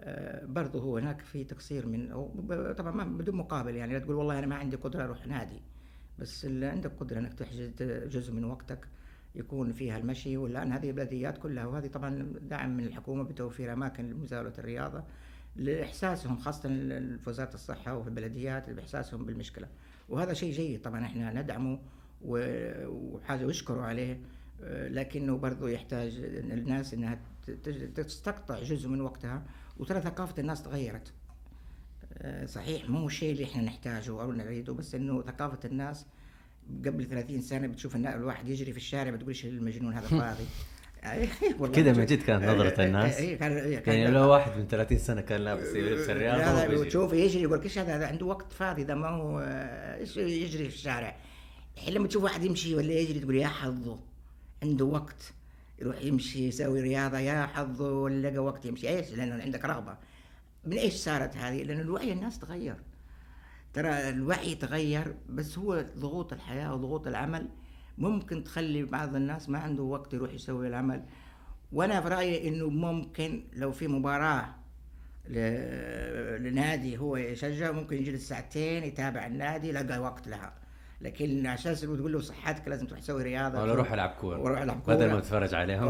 آه، 0.00 0.44
برضه 0.44 0.80
هو 0.80 0.98
هناك 0.98 1.20
في 1.20 1.44
تقصير 1.44 1.86
من 1.86 2.08
طبعا 2.78 2.90
ما 2.92 3.04
بدون 3.04 3.36
مقابل 3.36 3.74
يعني 3.74 3.92
لا 3.92 3.98
تقول 3.98 4.14
والله 4.14 4.38
أنا 4.38 4.46
ما 4.46 4.56
عندي 4.56 4.76
قدرة 4.76 5.04
أروح 5.04 5.26
نادي. 5.26 5.60
بس 6.18 6.44
اللي 6.44 6.66
عندك 6.66 6.92
قدرة 7.00 7.18
إنك 7.18 7.34
تحجز 7.34 7.82
جزء 8.16 8.32
من 8.32 8.44
وقتك 8.44 8.88
يكون 9.34 9.72
فيها 9.72 9.98
المشي 9.98 10.36
والآن 10.36 10.72
هذه 10.72 10.90
البلديات 10.90 11.38
كلها 11.38 11.66
وهذه 11.66 11.86
طبعا 11.86 12.32
دعم 12.40 12.76
من 12.76 12.84
الحكومة 12.84 13.22
بتوفير 13.22 13.72
أماكن 13.72 14.10
لمزاولة 14.10 14.52
الرياضة 14.58 15.04
لإحساسهم 15.56 16.38
خاصة 16.38 16.68
في 17.18 17.24
وزاره 17.26 17.54
الصحة 17.54 17.96
وفي 17.96 18.08
البلديات 18.08 18.70
باحساسهم 18.70 19.26
بالمشكلة. 19.26 19.68
وهذا 20.08 20.32
شيء 20.32 20.52
جيد 20.52 20.82
طبعا 20.82 21.04
إحنا 21.04 21.42
ندعمه 21.42 21.78
وحاجة 22.22 23.44
يشكروا 23.44 23.82
عليه 23.82 24.20
لكنه 24.70 25.36
برضو 25.38 25.66
يحتاج 25.66 26.16
الناس 26.50 26.94
إنها 26.94 27.18
تستقطع 27.94 28.62
جزء 28.62 28.88
من 28.88 29.00
وقتها 29.00 29.42
وترى 29.78 30.00
ثقافة 30.00 30.40
الناس 30.40 30.62
تغيرت. 30.62 31.12
صحيح 32.46 32.90
مو 32.90 33.06
الشيء 33.06 33.32
اللي 33.32 33.44
إحنا 33.44 33.62
نحتاجه 33.62 34.10
أو 34.10 34.32
نريده 34.32 34.72
بس 34.74 34.94
إنه 34.94 35.22
ثقافة 35.22 35.58
الناس 35.64 36.06
قبل 36.86 37.04
30 37.04 37.40
سنة 37.40 37.66
بتشوف 37.66 37.96
الواحد 37.96 38.48
يجري 38.48 38.72
في 38.72 38.78
الشارع 38.78 39.10
بتقول 39.10 39.28
إيش 39.28 39.44
المجنون 39.44 39.92
هذا 39.94 40.06
فاضي. 40.20 40.44
كذا 41.74 41.92
من 41.92 42.06
جد 42.06 42.22
كانت 42.22 42.44
نظرة 42.44 42.84
الناس. 42.84 43.16
اي 43.16 43.36
كان 43.36 43.52
يعني 43.86 44.10
لو 44.10 44.30
واحد 44.30 44.58
من 44.58 44.66
30 44.68 44.98
سنة 44.98 45.20
كان 45.20 45.40
لابس 45.40 45.68
لبس 45.68 46.10
الرياضة 46.10 46.38
لا 46.38 46.74
لا 46.74 46.84
تشوف 46.84 47.12
يجري 47.12 47.42
يقول 47.42 47.62
إيش 47.62 47.78
هذا 47.78 48.06
عنده 48.06 48.26
وقت 48.26 48.52
فاضي 48.52 48.84
ده 48.84 48.94
ما 48.94 49.08
هو 49.08 49.40
إيش 50.00 50.16
يجري 50.16 50.68
في 50.68 50.74
الشارع؟ 50.74 51.16
الحين 51.76 51.94
لما 51.94 52.08
تشوف 52.08 52.24
واحد 52.24 52.44
يمشي 52.44 52.74
ولا 52.74 52.92
يجري 52.92 53.20
تقول 53.20 53.34
يا 53.34 53.46
حظه 53.46 53.98
عنده 54.62 54.84
وقت 54.84 55.32
يروح 55.78 56.02
يمشي 56.02 56.48
يسوي 56.48 56.80
رياضة 56.80 57.18
يا 57.18 57.46
حظه 57.46 57.92
ولا 57.92 58.28
لقى 58.28 58.38
وقت 58.38 58.64
يمشي. 58.64 58.88
إيش؟ 58.88 59.10
لأنه 59.10 59.42
عندك 59.42 59.64
رغبة. 59.64 59.96
من 60.66 60.76
إيش 60.78 60.94
صارت 60.94 61.36
هذه؟ 61.36 61.62
لأن 61.62 61.80
الوعي 61.80 62.12
الناس 62.12 62.38
تغير. 62.38 62.76
ترى 63.72 64.08
الوعي 64.08 64.54
تغير 64.54 65.14
بس 65.28 65.58
هو 65.58 65.84
ضغوط 65.98 66.32
الحياة 66.32 66.74
وضغوط 66.74 67.06
العمل 67.06 67.48
ممكن 67.98 68.44
تخلي 68.44 68.82
بعض 68.82 69.16
الناس 69.16 69.48
ما 69.48 69.58
عنده 69.58 69.82
وقت 69.82 70.14
يروح 70.14 70.32
يسوي 70.32 70.68
العمل. 70.68 71.04
وأنا 71.72 72.00
في 72.00 72.08
رأيي 72.08 72.48
إنه 72.48 72.68
ممكن 72.68 73.44
لو 73.52 73.72
في 73.72 73.88
مباراة 73.88 74.54
لنادي 76.38 76.98
هو 76.98 77.16
يشجع 77.16 77.72
ممكن 77.72 77.96
يجلس 77.96 78.28
ساعتين 78.28 78.84
يتابع 78.84 79.26
النادي 79.26 79.72
لقى 79.72 79.98
وقت 79.98 80.28
لها. 80.28 80.65
لكن 81.00 81.46
عشان 81.46 81.74
تقول 81.74 82.12
له 82.12 82.20
صحتك 82.20 82.68
لازم 82.68 82.86
تروح 82.86 83.00
تسوي 83.00 83.22
رياضة. 83.22 83.62
ولا 83.62 83.72
أروح 83.72 83.92
العب 83.92 84.10
كورة. 84.10 84.38
وأروح 84.38 84.60
العب 84.62 84.80
كوره 84.80 84.94
بدل 84.94 85.06
ما 85.12 85.18
اتفرج 85.18 85.54
عليهم. 85.54 85.84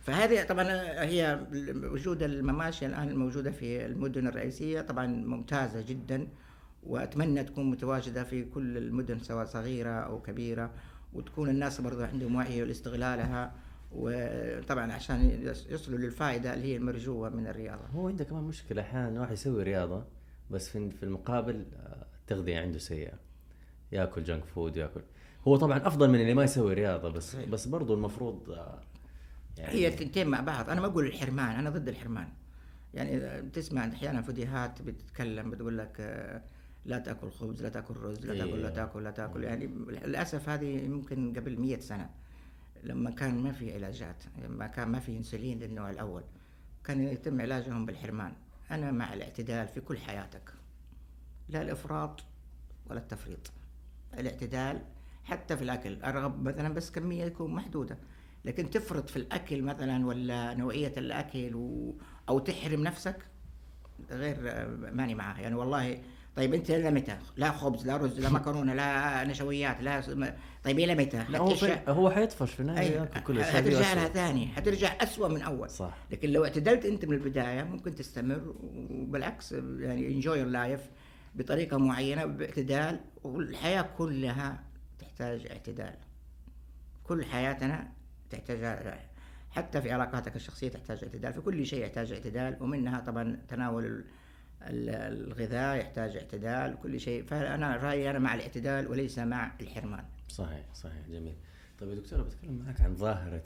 فهذه 0.00 0.42
طبعا 0.44 0.64
هي 1.04 1.40
وجود 1.84 2.22
المماشي 2.22 2.86
الآن 2.86 3.08
الموجوده 3.08 3.50
في 3.50 3.86
المدن 3.86 4.26
الرئيسية 4.26 4.80
طبعا 4.80 5.06
ممتازة 5.06 5.80
جدا 5.88 6.28
وأتمنى 6.82 7.44
تكون 7.44 7.70
متواجدة 7.70 8.24
في 8.24 8.44
كل 8.44 8.76
المدن 8.78 9.18
سواء 9.18 9.44
صغيرة 9.44 9.90
أو 9.90 10.22
كبيرة 10.22 10.70
وتكون 11.12 11.48
الناس 11.48 11.80
برضو 11.80 12.02
عندهم 12.02 12.34
وعي 12.34 12.64
لاستغلالها 12.64 13.52
وطبعا 13.92 14.92
عشان 14.92 15.30
يص- 15.42 15.66
يصلوا 15.70 15.98
للفائدة 15.98 16.54
اللي 16.54 16.66
هي 16.72 16.76
المرجوة 16.76 17.28
من 17.28 17.46
الرياضة. 17.46 17.84
هو 17.94 18.08
عنده 18.08 18.24
كمان 18.24 18.42
مشكلة 18.44 18.82
أحيانا 18.82 19.20
واحد 19.20 19.32
يسوي 19.32 19.62
رياضة 19.62 20.04
بس 20.50 20.68
في 20.68 21.02
المقابل 21.02 21.64
آه، 21.76 22.06
التغذية 22.20 22.60
عنده 22.60 22.78
سيئة. 22.78 23.14
ياكل 23.92 24.24
جنك 24.24 24.44
فود 24.44 24.76
ياكل. 24.76 25.00
هو 25.48 25.56
طبعا 25.56 25.86
أفضل 25.86 26.10
من 26.10 26.20
اللي 26.20 26.34
ما 26.34 26.44
يسوي 26.44 26.74
رياضة 26.74 27.08
بس. 27.08 27.36
بس 27.36 27.66
برضه 27.66 27.94
المفروض 27.94 28.50
آه، 28.50 28.80
يعني 29.58 29.74
هي 29.74 29.88
الثنتين 29.88 30.28
مع 30.28 30.40
بعض. 30.40 30.70
أنا 30.70 30.80
ما 30.80 30.86
أقول 30.86 31.06
الحرمان 31.06 31.56
أنا 31.56 31.70
ضد 31.70 31.88
الحرمان. 31.88 32.28
يعني 32.94 33.16
إذا 33.16 33.40
تسمع 33.40 33.86
أحيانا 33.86 34.22
فيديوهات 34.22 34.82
بتتكلم 34.82 35.50
بتقول 35.50 35.78
لك 35.78 35.96
آه، 36.00 36.42
لا 36.84 36.98
تأكل 36.98 37.30
خبز 37.30 37.62
لا 37.62 37.68
تأكل 37.68 37.96
رز 37.96 38.26
لا 38.26 38.44
تأكل 38.44 38.62
لا 38.62 38.68
إيه. 38.68 38.74
تأكل 38.74 39.04
لا 39.04 39.10
تأكل. 39.10 39.44
يعني 39.44 39.66
للأسف 39.88 40.48
هذه 40.48 40.88
ممكن 40.88 41.34
قبل 41.36 41.60
مية 41.60 41.78
سنة 41.78 42.10
لما 42.84 43.10
كان 43.10 43.42
ما 43.42 43.52
في 43.52 43.74
علاجات 43.74 44.24
لما 44.44 44.66
كان 44.66 44.88
ما 44.88 44.98
في 44.98 45.16
إنسولين 45.16 45.58
للنوع 45.58 45.90
الأول 45.90 46.22
كان 46.84 47.00
يتم 47.00 47.40
علاجهم 47.40 47.86
بالحرمان. 47.86 48.32
أنا 48.70 48.90
مع 48.90 49.14
الاعتدال 49.14 49.68
في 49.68 49.80
كل 49.80 49.98
حياتك 49.98 50.52
لا 51.48 51.62
الإفراط 51.62 52.20
ولا 52.86 52.98
التفريط. 52.98 53.52
الاعتدال 54.18 54.82
حتى 55.24 55.56
في 55.56 55.62
الأكل. 55.62 56.02
ارغب 56.02 56.42
مثلا 56.42 56.74
بس 56.74 56.90
كمية 56.90 57.24
يكون 57.24 57.54
محدودة. 57.54 57.98
لكن 58.44 58.70
تفرط 58.70 59.10
في 59.10 59.16
الأكل 59.16 59.62
مثلا 59.62 60.06
ولا 60.06 60.54
نوعية 60.54 60.92
الأكل 60.96 61.54
و... 61.54 61.94
أو 62.28 62.38
تحرم 62.38 62.82
نفسك 62.82 63.16
غير 64.10 64.36
آه، 64.40 64.66
ماني 64.92 65.14
معاه 65.14 65.40
يعني 65.40 65.54
والله 65.54 65.98
طيب 66.36 66.54
أنت 66.54 66.70
إلى 66.70 66.90
متى؟ 66.90 67.16
لا 67.36 67.50
خبز 67.50 67.86
لا 67.86 67.96
رز 67.96 68.20
لا 68.20 68.30
مكرونة 68.30 68.74
لا 68.74 69.24
نشويات 69.24 69.82
لا 69.82 70.34
طيب 70.64 70.78
إلى 70.78 70.94
متى؟ 70.94 71.24
لا 71.28 71.38
هو 71.38 71.54
في 71.54 71.78
هو 71.88 72.10
حيطفش 72.10 72.52
في 72.52 72.60
النهاية 72.60 72.92
أيوة، 72.92 73.04
كل 73.06 73.34
شيء 73.34 73.44
حترجع 73.44 73.92
لها. 73.92 74.08
ثاني 74.08 74.46
حترجع 74.46 74.96
أسوأ 75.00 75.28
من 75.28 75.42
أول. 75.42 75.70
صح. 75.70 75.96
لكن 76.10 76.30
لو 76.30 76.44
اعتدلت 76.44 76.84
أنت 76.84 77.04
من 77.04 77.14
البداية 77.14 77.62
ممكن 77.62 77.94
تستمر 77.94 78.54
وبالعكس 78.90 79.52
يعني 79.52 80.08
انجوي 80.08 80.42
لايف 80.42 80.80
بطريقة 81.34 81.76
معينة 81.78 82.24
باعتدال 82.26 83.00
والحياة 83.22 83.82
كلها 83.98 84.64
تحتاج 84.98 85.46
اعتدال. 85.46 85.94
كل 87.04 87.24
حياتنا 87.24 87.92
تحتاج 88.30 88.94
حتى 89.50 89.82
في 89.82 89.92
علاقاتك 89.92 90.36
الشخصية 90.36 90.68
تحتاج 90.68 91.04
اعتدال 91.04 91.32
في 91.32 91.40
كل 91.40 91.66
شيء 91.66 91.82
يحتاج 91.84 92.12
اعتدال 92.12 92.56
ومنها 92.62 93.00
طبعا 93.00 93.38
تناول 93.48 93.84
ال- 93.86 94.04
ال- 94.62 94.90
الغذاء 95.28 95.76
يحتاج 95.76 96.16
اعتدال 96.16 96.78
كل 96.82 97.00
شيء. 97.00 97.24
فأنا 97.24 97.76
رأيي 97.76 98.10
أنا 98.10 98.18
مع 98.18 98.34
الاعتدال 98.34 98.88
وليس 98.88 99.18
مع 99.18 99.52
الحرمان. 99.60 100.04
صحيح 100.28 100.74
صحيح 100.74 101.08
جميل. 101.08 101.34
طيب 101.80 101.90
يا 101.90 101.94
دكتور 101.94 102.22
بتكلم 102.22 102.62
معك 102.66 102.80
عن 102.80 102.94
ظاهرة 102.94 103.42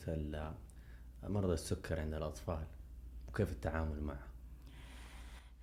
مرضى 1.23 1.53
السكر 1.55 2.01
عند 2.01 2.15
الأطفال. 2.15 2.65
وكيف 3.29 3.53
التعامل 3.53 4.01
معه؟ 4.03 4.26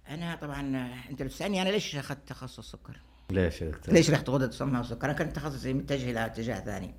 أنا 0.10 0.36
طبعا 0.36 0.89
أنت 1.10 1.24
بتسألني 1.24 1.62
أنا 1.62 1.69
ليش 1.69 1.95
أخذت 1.95 2.27
تخصص 2.27 2.72
سكر؟ 2.72 3.00
ليش 3.31 3.62
يا 3.62 3.72
دكتور؟ 3.72 3.93
ليش 3.93 4.10
رحت 4.10 4.29
غدد 4.29 4.48
الصماء 4.48 4.77
والسكر؟ 4.81 5.05
أنا 5.05 5.13
كنت 5.13 5.36
تخصصي 5.36 5.74
متجه 5.74 6.12
إلى 6.12 6.25
اتجاه 6.25 6.60
ثاني. 6.60 6.93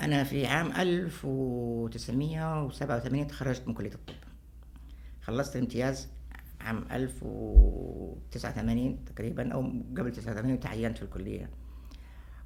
أنا 0.00 0.24
في 0.24 0.46
عام 0.46 0.72
1987 0.72 3.26
تخرجت 3.26 3.68
من 3.68 3.74
كلية 3.74 3.94
الطب. 3.94 4.14
خلصت 5.22 5.56
الامتياز 5.56 6.08
عام 6.60 6.84
1089 6.92 9.04
تقريبا 9.04 9.52
أو 9.52 9.60
قبل 9.98 10.12
89 10.12 10.52
وتعينت 10.52 10.96
في 10.98 11.02
الكلية. 11.02 11.50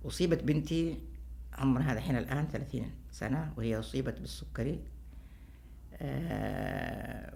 أصيبت 0.05 0.45
بنتي 0.45 0.99
عمرها 1.53 1.93
الحين 1.93 2.17
الآن 2.17 2.49
30 2.53 2.91
سنة 3.11 3.53
وهي 3.57 3.79
أصيبت 3.79 4.21
بالسكري 4.21 4.81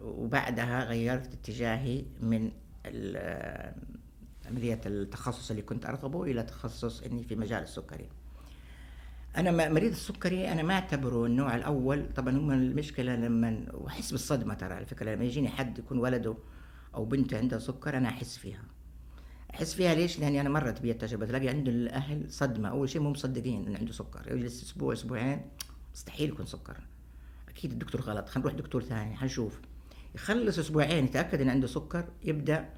وبعدها 0.03 0.85
غيرت 0.85 1.33
اتجاهي 1.33 2.05
من 2.21 2.51
ال- 2.87 3.17
آه، 3.17 3.75
عملية 4.47 4.81
التخصص 4.87 5.51
اللي 5.51 5.63
كنت 5.63 5.87
أرغبه 5.87 6.25
إلى 6.25 6.43
تخصص 6.43 7.03
إني 7.03 7.23
في 7.25 7.37
مجال 7.37 7.63
السكري. 7.63 8.09
أنا 9.37 9.69
مريض 9.69 9.91
السكري 9.91 10.53
أنا 10.53 10.63
ما 10.63 10.75
أعتبره 10.75 11.27
النوع 11.27 11.57
الأول. 11.57 12.13
طبعا 12.15 12.37
هم 12.37 12.51
المشكلة 12.51 13.17
لما 13.17 13.67
وأحس 13.73 14.11
بالصدمة 14.11 14.55
ترى 14.55 14.75
على 14.75 14.87
فكرة. 14.87 15.15
لما 15.15 15.25
يجيني 15.25 15.49
حد 15.49 15.79
يكون 15.79 15.99
ولده 15.99 16.37
أو 16.95 17.05
بنته 17.05 17.39
عندها 17.39 17.59
سكر 17.59 17.97
أنا 17.97 18.09
أحس 18.09 18.37
فيها. 18.39 18.63
أحس 19.55 19.75
فيها 19.75 19.95
ليش؟ 19.95 20.19
لأني 20.21 20.41
أنا 20.41 20.49
مرت 20.49 20.81
بي 20.83 20.91
التجربة. 20.91 21.27
تلاقي 21.27 21.49
عند 21.49 21.69
الأهل 21.69 22.33
صدمة. 22.33 22.69
أول 22.69 22.89
شيء 22.89 23.03
مو 23.03 23.11
مصدقين 23.11 23.67
إنه 23.67 23.79
عنده 23.79 23.93
سكر. 23.93 24.33
يجلس 24.37 24.63
أسبوع 24.63 24.93
أسبوعين 24.93 25.41
مستحيل 25.95 26.29
يكون 26.29 26.47
سكر. 26.47 26.77
أكيد 27.59 27.73
الدكتور 27.73 28.01
غلط. 28.01 28.29
خلينا 28.29 28.49
نروح 28.49 28.61
دكتور 28.61 28.83
ثاني 28.83 29.17
حنشوف. 29.17 29.61
يخلص 30.15 30.59
أسبوعين 30.59 31.05
يتأكد 31.05 31.41
إن 31.41 31.49
عنده 31.49 31.67
سكر 31.67 32.05
يبدأ 32.25 32.69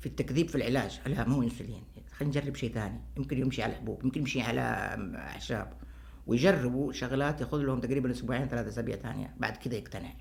في 0.00 0.06
التكذيب 0.06 0.48
في 0.48 0.54
العلاج. 0.54 1.00
لا 1.06 1.28
مو 1.28 1.42
إنسولين. 1.42 1.82
خلينا 2.12 2.40
نجرب 2.40 2.54
شيء 2.56 2.72
ثاني. 2.72 3.00
يمكن 3.16 3.38
يمشي 3.38 3.62
على 3.62 3.74
حبوب 3.74 4.04
يمكن 4.04 4.20
يمشي 4.20 4.42
على 4.42 4.60
أعشاب. 5.16 5.72
ويجربوا 6.26 6.92
شغلات 6.92 7.40
ياخذ 7.40 7.58
لهم 7.58 7.80
تقريبا 7.80 8.10
أسبوعين 8.10 8.48
ثلاثة 8.48 8.68
أسابيع 8.68 8.96
ثانية. 8.96 9.34
بعد 9.38 9.56
كذا 9.56 9.74
يقتنع. 9.74 10.12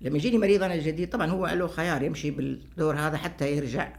لما 0.00 0.16
يجيني 0.16 0.38
مريض 0.38 0.62
أنا 0.62 0.76
جديد 0.76 1.10
طبعا 1.10 1.26
هو 1.26 1.46
له 1.46 1.66
خيار 1.66 2.02
يمشي 2.02 2.30
بالدور 2.30 2.96
هذا 2.96 3.16
حتى 3.16 3.56
يرجع. 3.56 3.96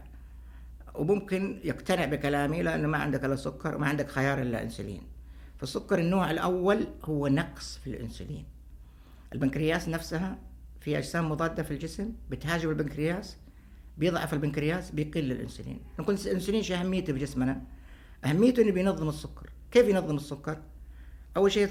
وممكن 0.94 1.60
يقتنع 1.64 2.04
بكلامي 2.04 2.62
لأنه 2.62 2.88
ما 2.88 2.98
عندك 2.98 3.24
الا 3.24 3.36
سكر 3.36 3.76
وما 3.76 3.86
عندك 3.86 4.08
خيار 4.08 4.42
إلا 4.42 4.62
إنسولين. 4.62 5.02
فالسكر 5.60 5.98
النوع 5.98 6.30
الأول 6.30 6.86
هو 7.04 7.28
نقص 7.28 7.78
في 7.84 7.90
الإنسولين. 7.90 8.44
البنكرياس 9.32 9.88
نفسها 9.88 10.38
في 10.80 10.98
أجسام 10.98 11.30
مضادة 11.30 11.62
في 11.62 11.70
الجسم 11.70 12.12
بتهاجم 12.30 12.70
البنكرياس 12.70 13.36
بيضعف 13.98 14.34
البنكرياس 14.34 14.90
بيقل 14.90 15.32
الإنسولين. 15.32 15.80
نقول 15.98 16.14
الإنسولين 16.26 16.62
شو 16.62 16.74
اهميته 16.74 17.12
في 17.12 17.18
جسمنا. 17.18 17.62
أهميته 18.24 18.62
إنه 18.62 18.72
بينظم 18.72 19.08
السكر. 19.08 19.50
كيف 19.70 19.88
ينظم 19.88 20.16
السكر؟ 20.16 20.62
أول 21.36 21.52
شيء 21.52 21.68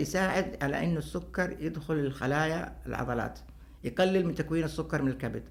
يساعد 0.00 0.56
على 0.62 0.84
إنه 0.84 0.98
السكر 0.98 1.56
يدخل 1.60 1.94
الخلايا 1.94 2.76
العضلات 2.86 3.38
يقلل 3.84 4.26
من 4.26 4.34
تكوين 4.34 4.64
السكر 4.64 5.02
من 5.02 5.10
الكبد 5.10 5.42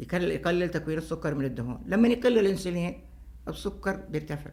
يقلل 0.00 0.30
يقلل 0.30 0.70
تكوين 0.70 0.98
السكر 0.98 1.34
من 1.34 1.44
الدهون. 1.44 1.82
لما 1.86 2.08
يقلل 2.08 2.38
الإنسولين 2.38 3.00
السكر 3.48 3.96
بيرتفع. 3.96 4.50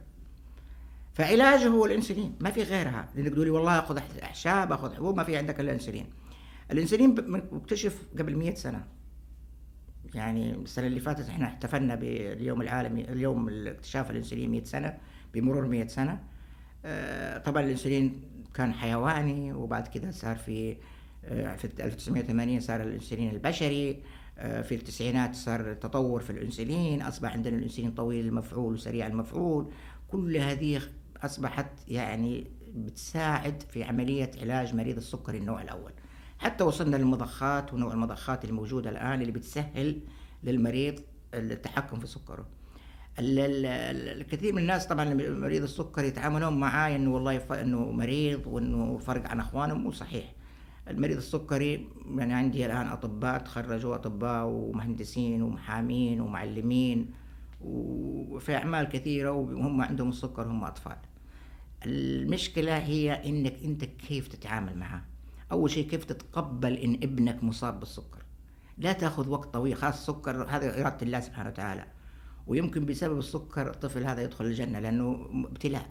فعلاجه 1.13 1.67
هو 1.67 1.85
الانسولين 1.85 2.35
ما 2.39 2.51
في 2.51 2.63
غيرها. 2.63 3.09
لأنك 3.15 3.33
تقولي 3.33 3.49
والله 3.49 3.79
أخذ 3.79 3.99
اعشاب 4.23 4.71
أخذ 4.71 4.95
حبوب 4.95 5.17
ما 5.17 5.23
في 5.23 5.37
عندك 5.37 5.59
إلا 5.59 5.69
الانسولين. 5.69 6.05
الانسولين 6.71 7.15
مكتشف 7.51 8.01
قبل 8.19 8.35
100 8.35 8.55
سنة. 8.55 8.85
يعني 10.15 10.55
السنة 10.55 10.87
اللي 10.87 10.99
فاتت 10.99 11.29
إحنا 11.29 11.45
احتفلنا 11.45 11.95
باليوم 11.95 12.61
العالمي 12.61 13.01
اليوم 13.01 13.49
اكتشاف 13.67 14.11
الانسولين 14.11 14.51
100 14.51 14.63
سنة 14.63 14.97
بمرور 15.33 15.67
100 15.67 15.87
سنة. 15.87 16.23
آه، 16.85 17.37
طبعا 17.37 17.63
الانسولين 17.63 18.21
كان 18.53 18.73
حيواني 18.73 19.53
وبعد 19.53 19.87
كده 19.87 20.11
صار 20.11 20.35
في 20.35 20.77
آه، 21.25 21.55
في 21.55 21.65
1980 21.79 22.59
صار 22.59 22.81
الانسولين 22.81 23.29
البشري. 23.29 24.03
آه، 24.37 24.61
في 24.61 24.75
التسعينات 24.75 25.35
صار 25.35 25.73
تطور 25.73 26.21
في 26.21 26.29
الانسولين 26.29 27.01
أصبح 27.01 27.33
عندنا 27.33 27.57
الانسولين 27.57 27.91
طويل 27.91 28.25
المفعول 28.25 28.73
وسريع 28.73 29.07
المفعول. 29.07 29.71
كل 30.07 30.37
هذه 30.37 30.81
أصبحت 31.23 31.69
يعني 31.87 32.47
بتساعد 32.75 33.63
في 33.69 33.83
عملية 33.83 34.31
علاج 34.41 34.75
مريض 34.75 34.97
السكري 34.97 35.37
النوع 35.37 35.61
الأول. 35.61 35.91
حتى 36.39 36.63
وصلنا 36.63 36.95
للمضخات 36.95 37.73
ونوع 37.73 37.93
المضخات 37.93 38.45
الموجوده 38.45 38.89
الآن 38.89 39.21
اللي 39.21 39.31
بتسهل 39.31 39.99
للمريض 40.43 40.99
التحكم 41.33 41.99
في 41.99 42.07
سكره. 42.07 42.45
ال- 43.19 43.39
ال- 43.39 43.65
ال- 43.65 44.21
الكثير 44.21 44.53
من 44.53 44.61
الناس 44.61 44.87
طبعا 44.87 45.13
مريض 45.13 45.63
السكر 45.63 46.03
يتعاملون 46.03 46.59
معاه 46.59 46.95
إنه 46.95 47.13
والله 47.13 47.37
ف- 47.37 47.51
إنه 47.51 47.91
مريض 47.91 48.47
وإنه 48.47 48.97
فرق 48.97 49.27
عن 49.29 49.39
اخوانهم 49.39 49.83
مو 49.83 49.91
صحيح. 49.91 50.33
المريض 50.89 51.17
السكري 51.17 51.87
يعني 52.17 52.33
عندي 52.33 52.65
الآن 52.65 52.87
أطباء 52.87 53.37
تخرجوا 53.39 53.95
أطباء 53.95 54.45
ومهندسين 54.45 55.41
ومحامين 55.41 56.21
ومعلمين 56.21 57.11
وفي 57.61 58.55
أعمال 58.55 58.85
كثيرة 58.89 59.31
وهم 59.31 59.81
عندهم 59.81 60.09
السكر 60.09 60.47
هم 60.47 60.63
أطفال. 60.63 60.95
المشكلة 61.85 62.77
هي 62.77 63.29
إنك 63.29 63.63
أنت 63.63 63.83
كيف 63.85 64.27
تتعامل 64.27 64.77
معه. 64.77 65.05
أول 65.51 65.71
شيء 65.71 65.89
كيف 65.89 66.03
تتقبل 66.05 66.73
إن 66.73 66.93
ابنك 66.93 67.43
مصاب 67.43 67.79
بالسكر. 67.79 68.23
لا 68.77 68.93
تأخذ 68.93 69.29
وقت 69.29 69.53
طويل 69.53 69.75
خاص 69.75 70.09
السكر 70.09 70.45
هذا 70.49 70.81
إرادة 70.81 70.97
الله 71.01 71.19
سبحانه 71.19 71.49
وتعالى. 71.49 71.85
ويمكن 72.47 72.85
بسبب 72.85 73.19
السكر 73.19 73.69
الطفل 73.69 74.05
هذا 74.05 74.21
يدخل 74.21 74.45
الجنة 74.45 74.79
لأنه 74.79 75.29
ابتلاء 75.51 75.89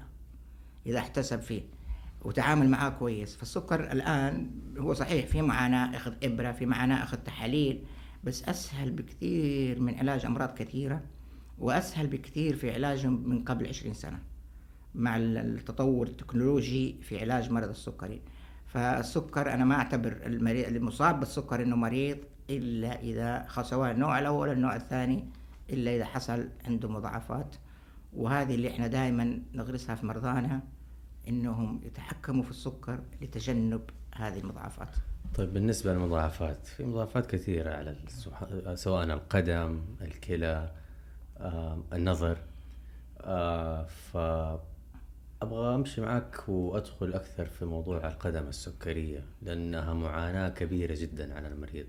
إذا 0.87 0.99
احتسب 0.99 1.41
فيه 1.41 1.63
وتعامل 2.23 2.69
معاه 2.69 2.91
كويس. 2.91 3.37
فالسكر 3.37 3.93
الآن 3.93 4.51
هو 4.79 4.95
صحيح 4.95 5.27
في 5.27 5.43
معاناة 5.43 5.97
أخذ 5.97 6.13
إبرة 6.23 6.53
في 6.53 6.67
معاناة 6.67 7.05
أخذ 7.05 7.17
تحاليل 7.17 7.85
بس 8.25 8.49
أسهل 8.49 8.91
بكثير 8.91 9.81
من 9.81 9.95
علاج 9.95 10.27
أمراض 10.27 10.55
كثيرة 10.55 11.03
وأسهل 11.59 12.07
بكثير 12.07 12.57
في 12.57 12.71
علاجهم 12.71 13.29
من 13.29 13.45
قبل 13.45 13.67
20 13.69 13.95
سنة. 13.95 14.32
مع 14.95 15.17
التطور 15.17 16.07
التكنولوجي 16.07 16.97
في 17.03 17.21
علاج 17.21 17.51
مرض 17.51 17.69
السكري. 17.69 18.21
فالسكر 18.67 19.55
أنا 19.55 19.65
ما 19.65 19.75
أعتبر 19.75 20.17
المصاب 20.27 21.21
بالسكر 21.21 21.63
إنه 21.63 21.77
مريض 21.77 22.19
إلا 22.51 23.01
إذا 23.01 23.47
سواء 23.63 23.91
النوع 23.91 24.19
الأول 24.19 24.49
النوع 24.51 24.77
الثاني 24.77 25.25
إلا 25.71 25.97
إذا 25.97 26.05
حصل 26.05 26.49
عنده 26.67 26.89
مضاعفات. 26.89 27.57
وهذه 28.17 28.55
اللي 28.55 28.69
إحنا 28.69 28.87
دائما 28.87 29.39
نغرسها 29.55 29.95
في 29.95 30.07
مرضانا 30.07 30.61
إنهم 31.29 31.81
يتحكموا 31.85 32.43
في 32.43 32.51
السكر 32.51 33.01
لتجنب 33.23 33.81
هذه 34.15 34.39
المضاعفات. 34.39 34.89
طيب 35.35 35.53
بالنسبة 35.53 35.93
للمضاعفات 35.93 36.67
في 36.67 36.85
مضاعفات 36.85 37.27
كثيرة 37.27 37.71
على 37.71 37.97
سواء 38.75 39.05
القدم، 39.05 39.81
الكلى، 40.01 40.71
النظر. 41.93 42.39
آه، 43.21 43.85
ف 43.85 44.17
أبغى 45.43 45.75
أمشي 45.75 46.01
معك 46.01 46.49
وأدخل 46.49 47.13
أكثر 47.15 47.47
في 47.47 47.65
موضوع 47.65 48.09
القدم 48.09 48.49
السكرية 48.49 49.25
لأنها 49.43 49.95
معاناة 49.95 50.49
كبيرة 50.49 50.95
جدا 50.95 51.35
على 51.35 51.49
المريض. 51.49 51.87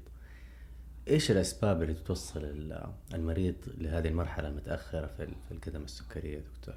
إيش 1.08 1.32
الأسباب 1.32 1.84
اللي 1.84 1.94
توصل 1.94 2.72
المريض 3.14 3.56
لهذه 3.78 4.08
المرحلة 4.08 4.48
المتأخرة 4.48 5.06
في 5.18 5.28
القدم 5.52 5.84
السكرية 5.84 6.40
دكتور؟ 6.40 6.76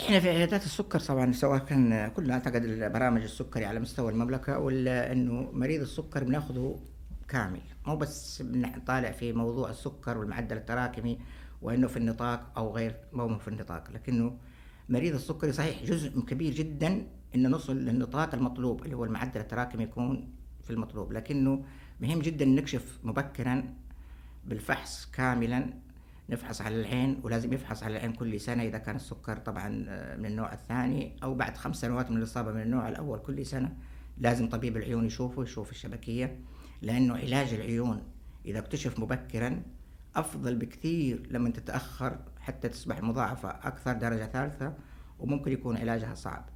إحنا 0.00 0.20
في 0.20 0.28
عيادات 0.28 0.64
السكر 0.64 1.00
طبعا 1.00 1.32
سواء 1.32 1.58
كان 1.58 2.08
كلنا 2.08 2.34
أعتقد 2.34 2.64
البرامج 2.64 3.22
السكري 3.22 3.64
على 3.64 3.80
مستوى 3.80 4.12
المملكة 4.12 4.58
ولا 4.58 5.12
إنه 5.12 5.50
مريض 5.52 5.80
السكر 5.80 6.24
بناخذه 6.24 6.78
كامل 7.28 7.60
مو 7.86 7.96
بس 7.96 8.42
طالع 8.86 9.10
في 9.10 9.32
موضوع 9.32 9.70
السكر 9.70 10.18
والمعدل 10.18 10.56
التراكمي 10.56 11.18
وإنه 11.62 11.88
في 11.88 11.96
النطاق 11.96 12.52
أو 12.56 12.76
غير 12.76 12.96
مو 13.12 13.38
في 13.38 13.48
النطاق 13.48 13.90
لكنه 13.90 14.36
مريض 14.90 15.14
السكري 15.14 15.52
صحيح 15.52 15.84
جزء 15.84 16.20
كبير 16.20 16.54
جدا 16.54 17.06
انه 17.34 17.48
نصل 17.48 17.76
للنطاق 17.76 18.34
المطلوب 18.34 18.84
اللي 18.84 18.96
هو 18.96 19.04
المعدل 19.04 19.40
التراكمي 19.40 19.82
يكون 19.82 20.32
في 20.62 20.70
المطلوب 20.70 21.12
لكنه 21.12 21.64
مهم 22.00 22.18
جدا 22.18 22.44
نكشف 22.44 22.98
مبكرا 23.04 23.74
بالفحص 24.44 25.10
كاملا 25.12 25.72
نفحص 26.30 26.60
على 26.60 26.80
العين 26.80 27.20
ولازم 27.22 27.52
يفحص 27.52 27.82
على 27.82 27.96
العين 27.96 28.12
كل 28.12 28.40
سنة 28.40 28.62
إذا 28.62 28.78
كان 28.78 28.96
السكر 28.96 29.36
طبعا 29.36 29.84
آه، 29.88 30.16
من 30.16 30.26
النوع 30.26 30.52
الثاني 30.52 31.16
أو 31.22 31.34
بعد 31.34 31.56
خمس 31.56 31.80
سنوات 31.80 32.10
من 32.10 32.16
الإصابة 32.16 32.52
من 32.52 32.62
النوع 32.62 32.88
الأول 32.88 33.18
كل 33.18 33.46
سنة. 33.46 33.76
لازم 34.18 34.48
طبيب 34.48 34.76
العيون 34.76 35.06
يشوفه 35.06 35.42
يشوف 35.42 35.70
الشبكية 35.70 36.40
لأنه 36.82 37.14
علاج 37.14 37.54
العيون 37.54 38.02
إذا 38.46 38.58
اكتشف 38.58 38.98
مبكرا 38.98 39.62
أفضل 40.16 40.56
بكثير 40.56 41.26
لما 41.30 41.50
تتأخر 41.50 42.18
حتى 42.40 42.68
تصبح 42.68 42.98
المضاعفة 42.98 43.48
أكثر 43.48 43.92
درجة 43.92 44.26
ثالثة 44.26 44.74
وممكن 45.18 45.52
يكون 45.52 45.76
علاجها 45.76 46.14
صعب. 46.14 46.48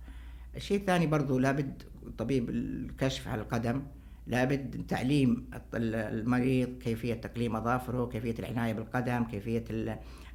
الشيء 0.57 0.81
الثاني 0.81 1.07
برضو 1.07 1.39
لابد 1.39 1.83
طبيب 2.19 2.51
الكشف 2.51 3.29
على 3.29 3.43
القدم 3.43 3.83
لابد 4.27 4.87
تعليم 4.89 5.51
المريض 5.75 6.79
كيفية 6.79 7.15
تقليم 7.15 7.57
أظافره 7.57 8.07
كيفية 8.07 8.35
العناية 8.39 8.73
بالقدم 8.73 9.25
كيفية 9.25 9.65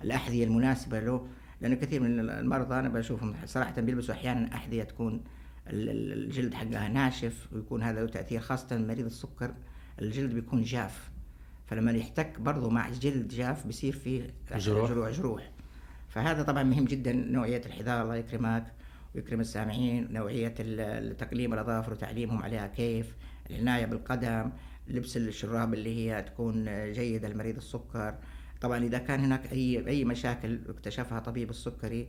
الأحذية 0.03 0.43
المناسبة 0.43 0.99
له. 0.99 1.27
لأنه 1.62 1.75
كثير 1.75 2.01
من 2.01 2.19
المرضى 2.19 2.75
أنا 2.79 2.89
بشوفهم 2.89 3.36
صراحة 3.45 3.82
بيلبسوا 3.82 4.13
أحيانا 4.13 4.53
أحذية 4.55 4.84
تكون 4.84 5.23
الجلد 5.67 6.53
حقها 6.53 6.88
ناشف 6.88 7.47
ويكون 7.51 7.84
هذا 7.84 8.01
له 8.01 8.08
تأثير 8.08 8.39
خاصة 8.39 8.77
مريض 8.77 9.05
السكر 9.05 9.53
الجلد 10.01 10.34
بيكون 10.34 10.62
جاف. 10.62 11.12
فلما 11.69 11.91
يحتك 11.91 12.39
برضه 12.39 12.69
مع 12.69 12.89
جلد 12.89 13.27
جاف 13.27 13.67
بيصير 13.67 13.93
فيه 13.93 14.34
جروح. 14.55 14.91
جروح, 14.91 15.10
جروح. 15.10 15.51
فهذا 16.10 16.43
طبعا 16.43 16.63
مهم 16.63 16.86
جدا 16.86 17.12
نوعية 17.13 17.62
الحذاء 17.65 18.03
الله 18.03 18.15
يكرمك 18.15 18.63
ويكرم 19.15 19.39
السامعين 19.39 20.13
نوعية 20.13 20.47
تقليم 21.13 21.53
الأظافر 21.53 21.91
وتعليمهم 21.91 22.43
عليها 22.43 22.67
كيف 22.67 23.15
العناية 23.49 23.86
بالقدم 23.86 24.49
لبس 24.88 25.17
الشراب 25.17 25.73
اللي 25.73 25.95
هي 25.97 26.21
تكون 26.23 26.65
جيدة 26.91 27.27
لمريض 27.29 27.55
السكر. 27.55 28.15
طبعا 28.62 28.84
إذا 28.84 28.97
كان 28.97 29.19
هناك 29.19 29.51
أي 29.51 29.88
أي 29.88 30.05
مشاكل 30.05 30.60
اكتشفها 30.69 31.19
طبيب 31.19 31.49
السكري 31.49 32.08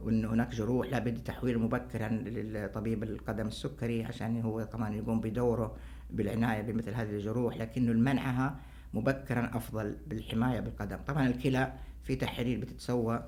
وأن 0.00 0.24
هناك 0.24 0.54
جروح 0.54 0.86
لابد 0.86 1.22
تحويل 1.24 1.58
مبكرا 1.58 2.08
للطبيب 2.08 3.02
القدم 3.02 3.46
السكري 3.46 4.04
عشان 4.04 4.40
هو 4.40 4.62
طبعا 4.62 4.94
يقوم 4.94 5.20
بدوره 5.20 5.76
بالعناية 6.10 6.62
بمثل 6.62 6.94
هذه 6.94 7.10
الجروح 7.10 7.56
لكنه 7.56 7.92
منعها 7.92 8.60
مبكرا 8.96 9.50
أفضل 9.54 9.96
بالحماية 10.06 10.60
بالقدم 10.60 10.96
طبعا 11.06 11.26
الكلى 11.26 11.72
في 12.02 12.16
تحاليل 12.16 12.60
بتتسوى 12.60 13.24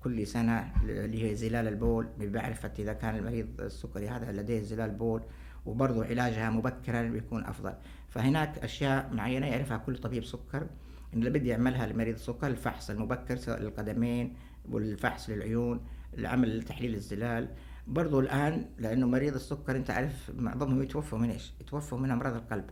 كل 0.00 0.26
سنة 0.26 0.72
اللي 0.82 1.30
هي 1.30 1.34
زلال 1.34 1.68
البول 1.68 2.06
بمعرفة 2.18 2.72
إذا 2.78 2.92
كان 2.92 3.16
المريض 3.16 3.60
السكري 3.60 4.08
هذا 4.08 4.32
لديه 4.32 4.60
زلال 4.60 4.90
بول 4.90 5.22
وبرضه 5.66 6.04
علاجها 6.04 6.50
مبكرا 6.50 7.02
بيكون 7.02 7.44
أفضل 7.44 7.74
فهناك 8.08 8.58
أشياء 8.58 9.14
معينة 9.14 9.46
يعرفها 9.46 9.76
كل 9.76 9.96
طبيب 9.98 10.24
سكر 10.24 10.66
اللي 11.14 11.30
بدي 11.30 11.48
يعملها 11.48 11.86
لمريض 11.86 12.14
السكر 12.14 12.46
الفحص 12.46 12.90
المبكر 12.90 13.36
سواء 13.36 13.62
للقدمين 13.62 14.36
والفحص 14.70 15.30
للعيون 15.30 15.80
العمل 16.18 16.62
تحليل 16.62 16.94
الزلال 16.94 17.48
برضو 17.86 18.20
الآن 18.20 18.64
لأنه 18.78 19.06
مريض 19.06 19.34
السكر 19.34 19.76
أنت 19.76 19.90
عارف 19.90 20.30
معظمهم 20.38 20.82
يتوفوا 20.82 21.18
من 21.18 21.30
إيش؟ 21.30 21.52
يتوفوا 21.60 21.98
من 21.98 22.10
أمراض 22.10 22.34
القلب. 22.34 22.70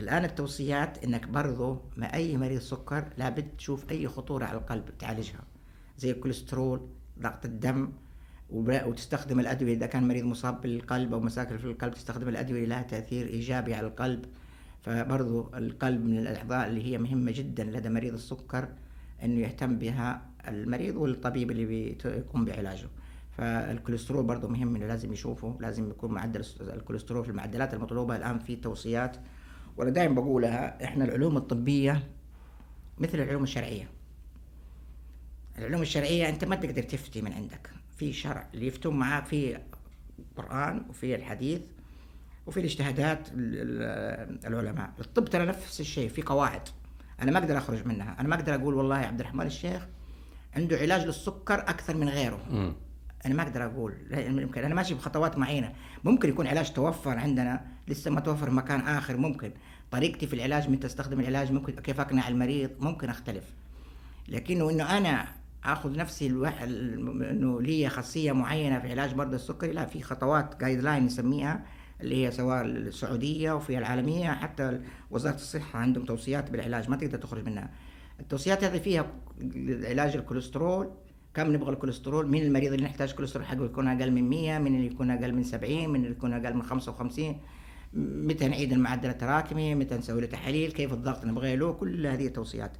الآن 0.00 0.24
التوصيات 0.24 1.04
إنك 1.04 1.28
برضو 1.28 1.78
مع 1.96 2.14
أي 2.14 2.36
مريض 2.36 2.60
سكر 2.60 3.04
لابد 3.18 3.48
تشوف 3.58 3.90
أي 3.90 4.08
خطورة 4.08 4.44
على 4.44 4.58
القلب 4.58 4.84
تعالجها. 4.98 5.40
زي 5.98 6.10
الكوليسترول، 6.10 6.88
ضغط 7.20 7.44
الدم، 7.44 7.92
وتستخدم 8.50 9.40
الأدوية. 9.40 9.74
إذا 9.74 9.86
كان 9.86 10.08
مريض 10.08 10.24
مصاب 10.24 10.60
بالقلب 10.60 11.14
أو 11.14 11.20
مشاكل 11.20 11.58
في 11.58 11.64
القلب 11.64 11.94
تستخدم 11.94 12.28
الأدوية 12.28 12.64
لها 12.66 12.82
تأثير 12.82 13.26
إيجابي 13.26 13.74
على 13.74 13.86
القلب. 13.86 14.24
فبرضو 14.82 15.50
القلب 15.54 16.04
من 16.04 16.18
الاعضاء 16.18 16.68
اللي 16.68 16.84
هي 16.84 16.98
مهمة 16.98 17.32
جدا 17.32 17.64
لدى 17.64 17.88
مريض 17.88 18.14
السكر 18.14 18.68
إنه 19.22 19.40
يهتم 19.40 19.78
بها 19.78 20.22
المريض 20.48 20.96
والطبيب 20.96 21.50
اللي 21.50 21.66
بيقوم 21.66 22.44
بعلاجه. 22.44 22.88
فالكوليسترول 23.30 24.24
برضه 24.24 24.48
مهم 24.48 24.76
إنه 24.76 24.86
لازم 24.86 25.12
يشوفه 25.12 25.56
لازم 25.60 25.90
يكون 25.90 26.10
معدل 26.10 26.44
الكوليسترول 26.60 27.24
في 27.24 27.30
المعدلات 27.30 27.74
المطلوبة. 27.74 28.16
الآن 28.16 28.38
في 28.38 28.56
توصيات 28.56 29.16
وأنا 29.76 29.90
دائما 29.90 30.14
بقولها 30.14 30.84
إحنا 30.84 31.04
العلوم 31.04 31.36
الطبية 31.36 32.08
مثل 32.98 33.20
العلوم 33.20 33.42
الشرعية. 33.42 33.88
العلوم 35.58 35.82
الشرعية 35.82 36.28
أنت 36.28 36.44
ما 36.44 36.56
تقدر 36.56 36.82
تفتي 36.82 37.22
من 37.22 37.32
عندك. 37.32 37.70
في 37.96 38.12
شرع 38.12 38.48
اللي 38.54 38.66
يفتون 38.66 38.96
معاه 38.98 39.20
في 39.20 39.58
القرآن 40.18 40.86
وفي 40.88 41.14
الحديث 41.14 41.60
وفي 42.46 42.60
الاجتهادات 42.60 43.28
العلماء. 44.46 44.92
الطب 45.00 45.24
ترى 45.24 45.46
نفس 45.46 45.80
الشيء 45.80 46.08
في 46.08 46.22
قواعد. 46.22 46.62
أنا 47.22 47.30
ما 47.32 47.38
أقدر 47.38 47.58
أخرج 47.58 47.86
منها. 47.86 48.20
أنا 48.20 48.28
ما 48.28 48.34
أقدر 48.34 48.54
أقول 48.54 48.74
والله 48.74 48.96
عبد 48.96 49.20
الرحمن 49.20 49.46
الشيخ 49.46 49.86
عنده 50.56 50.76
علاج 50.76 51.06
للسكر 51.06 51.54
أكثر 51.54 51.96
من 51.96 52.08
غيره. 52.08 52.36
م. 52.50 52.72
أنا 53.26 53.34
ما 53.34 53.42
أقدر 53.42 53.64
أقول. 53.64 53.94
يمكن 54.12 54.64
أنا 54.64 54.74
ماشي 54.74 54.94
بخطوات 54.94 55.38
معينة. 55.38 55.72
ممكن 56.04 56.28
يكون 56.28 56.46
علاج 56.46 56.72
توفر 56.72 57.18
عندنا 57.18 57.66
لسه 57.88 58.10
ما 58.10 58.20
توفر 58.20 58.50
مكان 58.50 58.80
آخر 58.80 59.16
ممكن. 59.16 59.50
طريقتي 59.90 60.26
في 60.26 60.34
العلاج 60.34 60.70
متى 60.70 60.86
استخدم 60.86 61.20
العلاج 61.20 61.52
ممكن 61.52 61.72
كيف 61.72 62.00
أقنع 62.00 62.28
المريض؟ 62.28 62.70
ممكن 62.80 63.08
أختلف. 63.08 63.44
لكنه 64.28 64.70
إنه 64.70 64.96
أنا 64.98 65.26
آخذ 65.64 65.96
نفسي 65.96 66.26
الواحد 66.26 66.68
إنه 66.68 67.62
لي 67.62 67.88
خاصية 67.88 68.32
معينة 68.32 68.78
في 68.78 68.90
علاج 68.90 69.14
مرضى 69.14 69.36
السكري 69.36 69.72
لا 69.72 69.86
في 69.86 70.02
خطوات 70.02 70.60
guideline 70.60 71.04
نسميها 71.04 71.64
اللي 72.00 72.26
هي 72.26 72.30
سواء 72.30 72.64
السعودية 72.64 73.52
وفي 73.52 73.78
العالمية 73.78 74.30
حتى 74.30 74.80
وزارة 75.10 75.34
الصحة 75.34 75.78
عندهم 75.78 76.04
توصيات 76.04 76.50
بالعلاج 76.50 76.90
ما 76.90 76.96
تقدر 76.96 77.18
تخرج 77.18 77.46
منها. 77.46 77.70
التوصيات 78.20 78.64
هذه 78.64 78.78
فيها 78.78 79.06
علاج 79.84 80.16
الكوليسترول 80.16 80.90
كم 81.34 81.52
نبغى 81.52 81.72
الكوليسترول؟ 81.72 82.28
مين 82.28 82.42
المريض 82.42 82.72
اللي 82.72 82.84
نحتاج 82.84 83.10
الكوليسترول 83.10 83.46
حقه 83.46 83.64
يكون 83.64 83.88
أقل 83.88 84.10
من 84.10 84.30
100 84.30 84.58
من 84.58 84.74
اللي 84.74 84.86
يكون 84.86 85.10
أقل 85.10 85.34
من 85.34 85.42
70 85.42 85.88
من 85.88 85.96
اللي 85.96 86.10
يكون 86.10 86.32
أقل 86.32 86.54
من 86.54 86.62
55 86.62 87.36
متى 87.94 88.48
نعيد 88.48 88.72
المعدل 88.72 89.10
التراكمي؟ 89.10 89.74
متى 89.74 89.96
نسوي 89.96 90.20
له 90.20 90.26
تحاليل؟ 90.26 90.72
كيف 90.72 90.92
الضغط 90.92 91.24
نبغى 91.24 91.56
له؟ 91.56 91.72
كل 91.72 92.06
هذه 92.06 92.26
التوصيات. 92.26 92.72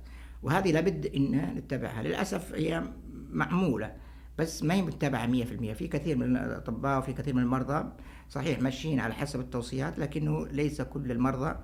وهذه 0.42 0.72
لابد 0.72 1.06
إن 1.06 1.54
نتبعها. 1.56 2.02
للأسف 2.02 2.54
هي 2.54 2.82
معمولة 3.30 3.92
بس 4.38 4.62
ما 4.62 4.74
هي 4.74 4.82
متبعة 4.82 5.26
100% 5.26 5.72
في 5.72 5.88
كثير 5.88 6.16
من 6.16 6.36
الأطباء 6.36 6.98
وفي 6.98 7.12
كثير 7.12 7.34
من 7.34 7.42
المرضى 7.42 7.92
صحيح 8.28 8.60
ماشيين 8.60 9.00
على 9.00 9.14
حسب 9.14 9.40
التوصيات 9.40 9.98
لكنه 9.98 10.46
ليس 10.46 10.82
كل 10.82 11.10
المرضى 11.10 11.54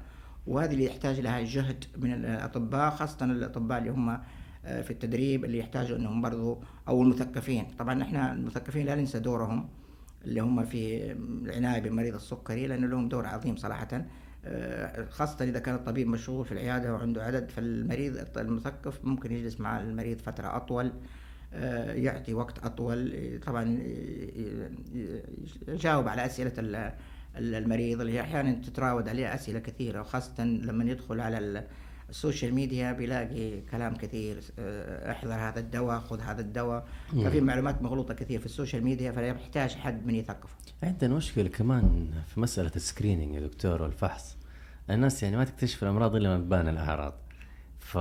وهذه 0.46 0.72
اللي 0.72 0.84
يحتاج 0.84 1.20
لها 1.20 1.40
جهد 1.40 1.84
من 1.98 2.12
الأطباء 2.12 2.90
خاصة 2.90 3.24
الأطباء 3.24 3.78
اللي 3.78 3.90
هم 3.90 4.20
في 4.66 4.90
التدريب 4.90 5.44
اللي 5.44 5.58
يحتاجوا 5.58 5.96
إنهم 5.96 6.22
برضو 6.22 6.62
أو 6.88 7.02
المثقفين. 7.02 7.66
طبعا 7.78 8.02
إحنا 8.02 8.32
المثقفين 8.32 8.86
لا 8.86 8.94
ننسى 8.94 9.18
دورهم 9.18 9.68
اللي 10.24 10.40
هم 10.40 10.64
في 10.64 11.12
العناية 11.44 11.80
بمريض 11.80 12.14
السكري 12.14 12.66
لأنه 12.66 12.86
لهم 12.86 13.08
دور 13.08 13.26
عظيم 13.26 13.56
صراحة. 13.56 14.04
آه، 14.44 15.04
خاصة 15.10 15.44
إذا 15.44 15.58
كان 15.58 15.74
الطبيب 15.74 16.06
مشغول 16.08 16.44
في 16.44 16.52
العيادة 16.52 16.94
وعنده 16.94 17.24
عدد 17.24 17.50
فالمريض 17.50 18.26
المثقف 18.36 19.04
ممكن 19.04 19.32
يجلس 19.32 19.60
مع 19.60 19.80
المريض 19.80 20.18
فترة 20.18 20.56
أطول 20.56 20.92
آه، 21.54 21.92
يعطي 21.92 22.34
وقت 22.34 22.64
أطول. 22.64 23.12
طبعا 23.46 23.78
يجاوب 25.68 26.08
على 26.08 26.26
أسئلة 26.26 26.92
المريض 27.36 28.00
اللي 28.00 28.20
أحيانا 28.20 28.52
تتراود 28.52 29.08
عليه 29.08 29.34
أسئلة 29.34 29.58
كثيرة 29.58 30.00
وخاصة 30.00 30.44
لما 30.44 30.84
يدخل 30.84 31.20
على 31.20 31.66
ال 32.10 32.17
social 32.17 32.54
media 32.54 32.92
بيلاقي 32.92 33.60
كلام 33.60 33.94
كثير 33.94 34.40
آه، 34.58 35.12
احذر 35.12 35.34
هذا 35.34 35.60
الدواء 35.60 35.98
خذ 36.00 36.20
هذا 36.20 36.40
الدواء. 36.40 36.86
ففي 37.12 37.40
معلومات 37.40 37.82
مغلوطة 37.82 38.14
كثير 38.14 38.40
في 38.40 38.46
ال 38.46 38.52
social 38.52 38.84
media 38.84 39.12
فيحتاج 39.12 39.74
حد 39.74 40.06
من 40.06 40.14
يثقفه. 40.14 40.54
عندنا 40.82 41.14
مشكلة 41.14 41.48
كمان 41.48 42.10
في 42.26 42.40
مسألة 42.40 42.72
ال 42.76 42.82
screening 42.82 43.34
يا 43.34 43.40
دكتور 43.40 43.82
والفحص. 43.82 44.36
الناس 44.90 45.22
يعني 45.22 45.36
ما 45.36 45.44
تكتشف 45.44 45.82
الأمراض 45.82 46.16
إلا 46.16 46.28
لما 46.28 46.44
تبان 46.44 46.68
الأعراض. 46.68 47.14
ف 47.78 47.98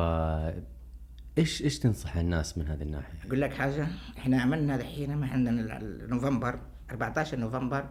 إيش 1.38 1.62
إيش 1.62 1.80
تنصح 1.80 2.18
الناس 2.18 2.58
من 2.58 2.68
هذه 2.68 2.82
الناحية؟ 2.82 3.28
أقول 3.28 3.42
لك 3.42 3.54
حاجة 3.54 3.88
إحنا 4.18 4.42
عملنا 4.42 4.78
دحين 4.78 5.16
ما 5.16 5.28
عندنا 5.28 5.80
نوفمبر 6.08 6.60
14 6.92 7.40
نوفمبر 7.40 7.86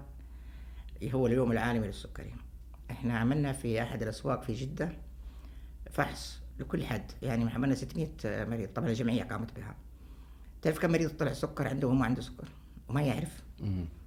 هو 1.05 1.27
اليوم 1.27 1.53
العالمي 1.53 1.87
للسكري. 1.87 2.35
إحنا 2.91 3.19
عملنا 3.19 3.53
في 3.53 3.83
أحد 3.83 4.03
الأسواق 4.03 4.43
في 4.43 4.53
جدة. 4.53 4.93
فحص 5.95 6.41
لكل 6.59 6.85
حد. 6.85 7.13
يعني 7.23 7.53
عملنا 7.53 7.75
600 7.75 8.09
مريض. 8.25 8.69
طبعا 8.69 8.89
الجمعية 8.89 9.23
قامت 9.23 9.57
بها. 9.57 9.75
تعرف 10.63 10.79
كم 10.79 10.93
مريض 10.93 11.11
طلع 11.11 11.33
سكر 11.33 11.69
عنده 11.69 11.89
وما 11.89 12.05
عنده 12.05 12.23
سكر؟ 12.23 12.49
وما 12.89 13.03
يعرف. 13.03 13.43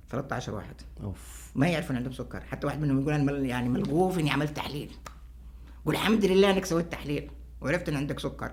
13 0.10 0.54
واحد. 0.54 0.76
أوف. 1.04 1.52
ما 1.56 1.68
يعرفون 1.68 1.96
عندهم 1.96 2.14
سكر. 2.14 2.42
حتى 2.42 2.68
واحد 2.68 2.80
منهم 2.80 3.02
يقول 3.02 3.14
أنا 3.14 3.32
يعني 3.32 3.70
ملغوف 3.70 4.20
إني 4.20 4.32
عملت 4.32 4.58
تحليل. 4.58 4.92
قول 5.86 5.96
الحمد 5.96 6.26
لله 6.26 6.52
إنك 6.52 6.66
سويت 6.66 6.92
تحليل. 6.92 7.30
وعرفت 7.62 7.90
ان 7.90 7.96
عندك 7.96 8.20
سكر. 8.20 8.52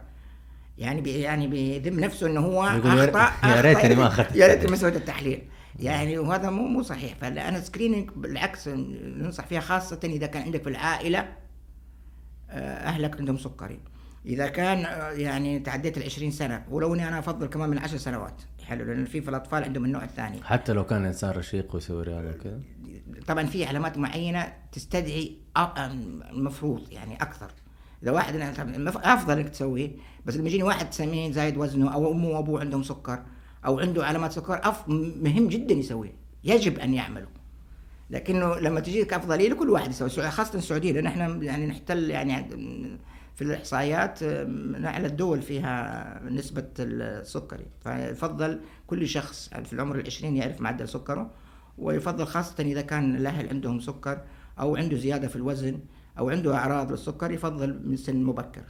يعني 0.78 1.00
بي 1.00 1.20
يعني 1.20 1.46
بيذم 1.46 2.00
نفسه 2.00 2.26
إنه 2.26 2.40
هو 2.40 2.64
أخطأ 2.64 3.48
يا 3.48 3.60
ريتني 3.60 3.94
ما 3.94 4.06
أخذت 4.06 4.36
يا 4.36 4.46
ريتني 4.46 4.70
ما 4.70 4.76
سويت 4.76 4.96
التحليل. 4.96 5.48
يعني 5.78 6.18
وهذا 6.18 6.50
مو 6.50 6.66
مو 6.66 6.82
صحيح. 6.82 7.14
فال 7.14 7.60
screening 7.60 8.10
بالعكس 8.16 8.68
ننصح 8.68 9.46
فيها 9.46 9.60
خاصة 9.60 10.00
إذا 10.04 10.26
كان 10.26 10.42
عندك 10.42 10.62
في 10.62 10.68
العائلة 10.68 11.43
أهلك 12.50 13.18
عندهم 13.18 13.36
سكري. 13.36 13.80
إذا 14.26 14.48
كان 14.48 14.84
آه، 14.84 15.10
يعني 15.10 15.58
تعديت 15.58 15.98
ال 15.98 16.02
20 16.02 16.30
سنة 16.30 16.64
ولو 16.70 16.94
إني 16.94 17.08
أنا 17.08 17.18
أفضل 17.18 17.46
كمان 17.46 17.70
من 17.70 17.78
10 17.78 17.96
سنوات. 17.98 18.42
حلو 18.64 18.84
لأن 18.84 19.04
في 19.04 19.20
في 19.20 19.28
الأطفال 19.28 19.64
عندهم 19.64 19.84
النوع 19.84 20.04
الثاني. 20.04 20.42
حتى 20.42 20.72
لو 20.72 20.84
كان 20.84 21.04
انسان 21.04 21.30
رشيق 21.30 21.74
ويسوي 21.74 22.02
رياضة 22.02 22.30
وكذا. 22.30 22.60
طبعا 23.26 23.46
في 23.46 23.64
علامات 23.64 23.98
معينة 23.98 24.52
تستدعي 24.72 25.38
المفروض 26.32 26.92
يعني 26.92 27.16
أكثر. 27.16 27.50
إذا 28.02 28.10
واحد 28.10 28.36
أفضل 28.86 29.38
إنك 29.38 29.48
تسويه. 29.48 29.90
بس 30.26 30.36
لما 30.36 30.48
يجيني 30.48 30.62
واحد 30.62 30.92
سمين 30.92 31.32
زايد 31.32 31.56
وزنه 31.56 31.94
أو 31.94 32.12
أمه 32.12 32.28
وأبوه 32.28 32.60
عندهم 32.60 32.82
سكر 32.82 33.22
أو 33.66 33.80
عنده 33.80 34.06
علامات 34.06 34.32
سكر 34.32 34.60
أف 34.68 34.88
مهم 34.88 35.48
جدا 35.48 35.74
يسويه. 35.74 36.12
يجب 36.44 36.78
أن 36.78 36.94
يعمله 36.94 37.26
لكنه 38.10 38.54
لما 38.54 38.80
تجيك 38.80 39.12
افضليه 39.12 39.48
لكل 39.48 39.70
واحد 39.70 39.90
يسوي 39.90 40.30
خاصة 40.30 40.58
السعودية 40.58 40.92
لأن 40.92 41.06
إحنا 41.06 41.26
يعني 41.42 41.66
نحتل 41.66 42.10
يعني 42.10 42.46
في 43.34 43.42
الإحصائيات 43.42 44.24
من 44.48 44.84
اعلى 44.84 45.06
الدول 45.06 45.42
فيها 45.42 46.20
نسبة 46.30 46.68
السكري 46.78 47.66
فيفضل 47.80 48.60
كل 48.86 49.08
شخص 49.08 49.48
في 49.48 49.72
العمر 49.72 49.96
العشرين 49.96 50.36
يعرف 50.36 50.60
معدل 50.60 50.88
سكره 50.88 51.30
ويفضل 51.78 52.26
خاصة 52.26 52.62
إذا 52.62 52.80
كان 52.80 53.16
الأهل 53.16 53.48
عندهم 53.48 53.80
سكر 53.80 54.20
أو 54.60 54.76
عنده 54.76 54.96
زيادة 54.96 55.28
في 55.28 55.36
الوزن 55.36 55.80
أو 56.18 56.30
عنده 56.30 56.54
أعراض 56.54 56.90
للسكر 56.92 57.30
يفضل 57.30 57.88
من 57.88 57.96
سن 57.96 58.16
مبكر. 58.22 58.62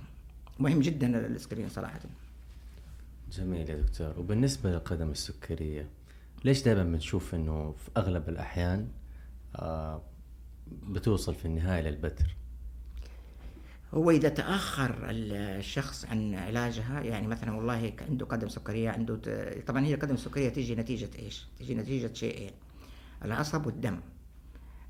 مهم 0.58 0.80
جدا 0.80 1.26
السكرين 1.26 1.68
صراحة. 1.68 2.00
جميل 3.32 3.70
يا 3.70 3.74
دكتور. 3.74 4.14
وبالنسبة 4.18 4.70
للقدم 4.70 5.10
السكرية 5.10 5.88
ليش 6.44 6.62
دائما 6.62 6.82
بنشوف 6.84 7.34
إنه 7.34 7.72
في 7.72 7.90
أغلب 7.96 8.28
الأحيان 8.28 8.88
بتوصل 10.68 11.34
في 11.34 11.44
النهاية 11.44 11.82
للبتر. 11.82 12.36
هو 13.94 14.10
إذا 14.10 14.28
تأخر 14.28 14.96
الشخص 15.10 16.04
عن 16.04 16.34
علاجها 16.34 17.00
يعني 17.00 17.26
مثلا 17.26 17.56
والله 17.56 17.92
عنده 18.08 18.26
قدم 18.26 18.48
سكرية 18.48 18.90
عنده 18.90 19.20
طبعا 19.66 19.84
هي 19.84 19.94
القدم 19.94 20.14
السكريه 20.14 20.48
تيجي 20.48 20.74
نتيجة 20.74 21.10
إيش؟ 21.18 21.46
تيجي 21.58 21.74
نتيجة 21.74 22.12
شيئين 22.12 22.50
العصب 23.24 23.66
والدم. 23.66 24.00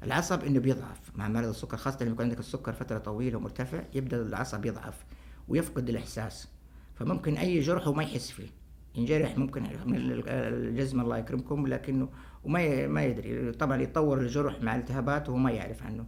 العصب 0.03 0.45
إنه 0.45 0.61
بيضعف 0.61 1.01
مع 1.15 1.29
مرض 1.29 1.49
السكر 1.49 1.77
خاصة 1.77 1.99
لما 2.03 2.13
يكون 2.13 2.25
عندك 2.25 2.39
السكر 2.39 2.73
فترة 2.73 2.99
طويلة 2.99 3.37
ومرتفع 3.37 3.85
يبدأ 3.95 4.23
العصب 4.23 4.67
يضعف 4.67 5.05
ويفقد 5.49 5.89
الإحساس. 5.89 6.49
فممكن 6.95 7.37
أي 7.37 7.61
جرح 7.61 7.89
وما 7.89 8.03
يحس 8.03 8.31
فيه. 8.31 8.49
ينجرح 8.95 9.39
ممكن 9.39 9.63
من 9.63 9.97
الجزم 9.97 11.01
الله 11.01 11.19
يكرمكم 11.19 11.67
لكنه 11.67 12.09
وما 12.45 12.87
ما 12.87 13.05
يدري. 13.05 13.53
طبعا 13.53 13.83
يتطور 13.83 14.21
الجرح 14.21 14.63
مع 14.63 14.77
التهابات 14.77 15.29
وهو 15.29 15.39
ما 15.39 15.51
يعرف 15.51 15.83
عنه. 15.83 16.07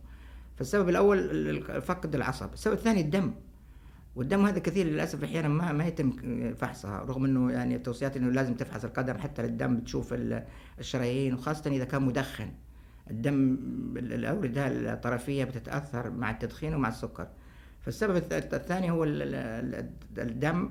فالسبب 0.57 0.89
الأول 0.89 1.63
فقد 1.83 2.15
العصب. 2.15 2.53
السبب 2.53 2.75
الثاني 2.75 3.01
الدم. 3.01 3.33
والدم 4.17 4.47
هذا 4.47 4.59
كثير 4.59 4.87
للأسف 4.87 5.25
أحيانا 5.25 5.49
ما 5.49 5.73
ما 5.73 5.87
يتم 5.87 6.11
فحصها 6.55 6.99
رغم 6.99 7.25
إنه 7.25 7.53
يعني 7.53 7.77
التوصيات 7.77 8.17
إنه 8.17 8.31
لازم 8.31 8.55
تفحص 8.55 8.85
القدم 8.85 9.19
حتى 9.19 9.43
للدم 9.43 9.81
تشوف 9.81 10.15
الشرايين 10.79 11.35
وخاصة 11.35 11.71
إذا 11.71 11.85
كان 11.85 12.03
مدخن. 12.03 12.49
الدم 13.11 13.59
الأوردة 13.97 14.67
الطرفية 14.67 15.45
بتتأثر 15.45 16.11
مع 16.11 16.31
التدخين 16.31 16.75
ومع 16.75 16.89
السكر. 16.89 17.29
فالسبب 17.81 18.17
الثاني 18.33 18.91
هو 18.91 19.05
الدم. 20.19 20.71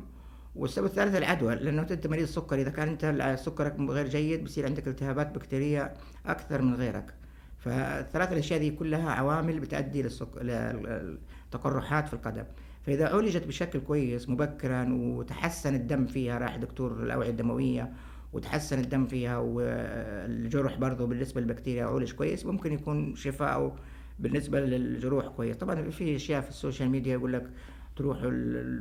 والسبب 0.56 0.86
الثالث 0.86 1.16
العدوى 1.16 1.56
لأنه 1.56 1.82
انت 1.82 2.08
مريض 2.08 2.26
سكر 2.26 2.62
إذا 2.62 2.70
كان 2.70 2.88
أنت 2.88 3.36
سكرك 3.40 3.80
غير 3.80 4.08
جيد 4.08 4.44
بصير 4.44 4.66
عندك 4.66 4.88
التهابات 4.88 5.36
بكتيريه 5.36 5.94
أكثر 6.26 6.62
من 6.62 6.76
غيرك. 6.76 7.14
فالثلاث 7.58 8.32
الأشياء 8.32 8.60
دي 8.60 8.72
كلها 8.72 9.12
عوامل 9.12 9.60
بتؤدي 9.60 10.06
للتقرحات 10.42 12.08
في 12.08 12.14
القدم. 12.14 12.44
فإذا 12.86 13.08
عولجت 13.08 13.48
بشكل 13.48 13.80
كويس 13.80 14.30
مبكرا 14.30 14.88
وتحسن 14.94 15.76
الدم 15.76 16.06
فيها 16.06 16.38
راح 16.38 16.56
دكتور 16.56 17.04
الأوعية 17.04 17.30
الدموية 17.30 17.94
وتحسن 18.34 18.80
الدم 18.80 19.06
فيها 19.06 19.38
والجرح 19.38 20.78
برضه 20.78 21.08
بالنسبة 21.08 21.42
للبكتيريا 21.42 21.86
عولج 21.86 22.12
كويس 22.12 22.46
ممكن 22.46 22.74
يكون 22.74 23.16
شفاء 23.16 23.76
بالنسبة 24.20 24.60
للجروح 24.60 25.28
كويس. 25.28 25.58
طبعا 25.58 25.90
في 25.90 26.16
أشياء 26.16 26.42
في 26.42 26.50
ال 26.50 26.56
social 26.56 26.90
media 26.90 27.14
يقول 27.14 27.34
لك 27.34 27.50
تروحوا 27.96 28.32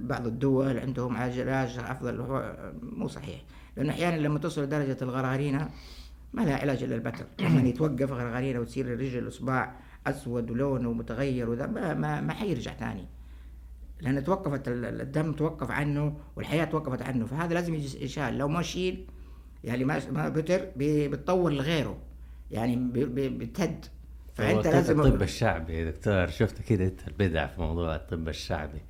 بعض 0.00 0.26
الدول 0.26 0.78
عندهم 0.78 1.16
علاج 1.16 1.78
أفضل 1.78 2.20
هو 2.20 2.56
مو 2.82 3.08
صحيح. 3.08 3.42
لأنه 3.76 3.90
أحيانا 3.90 4.16
لما 4.16 4.38
توصل 4.38 4.62
لدرجه 4.62 4.96
الغرغرينه 5.02 5.70
ما 6.32 6.42
لها 6.42 6.56
علاج 6.56 6.82
إلا 6.82 6.94
البتر. 6.94 7.26
لما 7.40 7.68
يتوقف 7.68 8.12
غرغرينه 8.12 8.60
وتصير 8.60 8.86
الرجل 8.86 9.18
الاصبع 9.18 9.72
أسود 10.06 10.50
ولونه 10.50 10.92
متغير 10.92 11.50
وذا 11.50 11.66
ما 11.66 11.94
ما, 11.94 12.20
ما 12.20 12.32
حيرجع 12.32 12.72
ثاني. 12.74 13.06
لأن 14.00 14.24
توقفت 14.24 14.62
الدم 14.68 15.32
توقف 15.32 15.70
عنه 15.70 16.16
والحياة 16.36 16.64
توقفت 16.64 17.02
عنه. 17.02 17.26
فهذا 17.26 17.54
لازم 17.54 17.74
يشال 17.74 18.38
لو 18.38 18.48
ما 18.48 18.62
شيل 18.62 19.06
يعني 19.64 19.84
ما 19.84 20.10
ما 20.10 20.28
بتر 20.28 20.60
بتطور 20.76 21.52
لغيره 21.52 21.98
يعني 22.50 22.76
بتهد. 23.28 23.84
فأنت 24.34 24.66
لازم 24.66 25.00
الطب 25.00 25.22
الشعبي 25.22 25.74
يا 25.74 25.90
دكتور 25.90 26.26
شفت 26.26 26.62
كده 26.62 26.84
أنت 26.84 27.08
البدع 27.08 27.46
في 27.46 27.60
موضوع 27.60 27.96
الطب 27.96 28.28
الشعبي. 28.28 28.80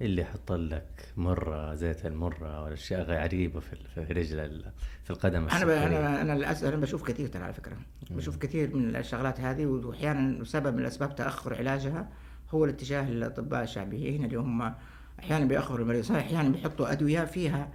اللي 0.00 0.22
يحط 0.22 0.52
لك 0.52 1.08
مرة 1.16 1.74
زيت 1.74 2.06
المرة 2.06 2.62
ولا 2.62 2.74
أشياء 2.74 3.02
غريبه 3.02 3.60
في 3.60 3.76
في 3.94 4.00
رجل 4.00 4.64
في 5.04 5.10
القدم 5.10 5.48
أنا 5.48 5.86
أنا 5.86 6.22
أنا 6.22 6.32
للأسف 6.32 6.64
أنا 6.68 6.76
بشوف 6.76 7.02
كثير 7.02 7.26
ترى 7.26 7.42
على 7.42 7.52
فكرة. 7.52 7.76
بشوف 8.10 8.36
كثير 8.36 8.76
من 8.76 8.96
الشغلات 8.96 9.40
هذه 9.40 9.66
وأحيانا 9.66 10.44
سبب 10.44 10.76
من 10.76 10.84
أسباب 10.84 11.14
تأخر 11.14 11.54
علاجها 11.54 12.08
هو 12.50 12.64
الاتجاه 12.64 13.10
للأطباء 13.10 13.62
الشعبيين. 13.62 14.24
اللي 14.24 14.36
هم 14.36 14.74
أحيانا 15.18 15.44
بيأخروا 15.44 15.78
المريض 15.78 16.04
صحيح 16.04 16.24
أحيانا 16.24 16.48
بيحطوا 16.48 16.92
أدوية 16.92 17.24
فيها 17.24 17.68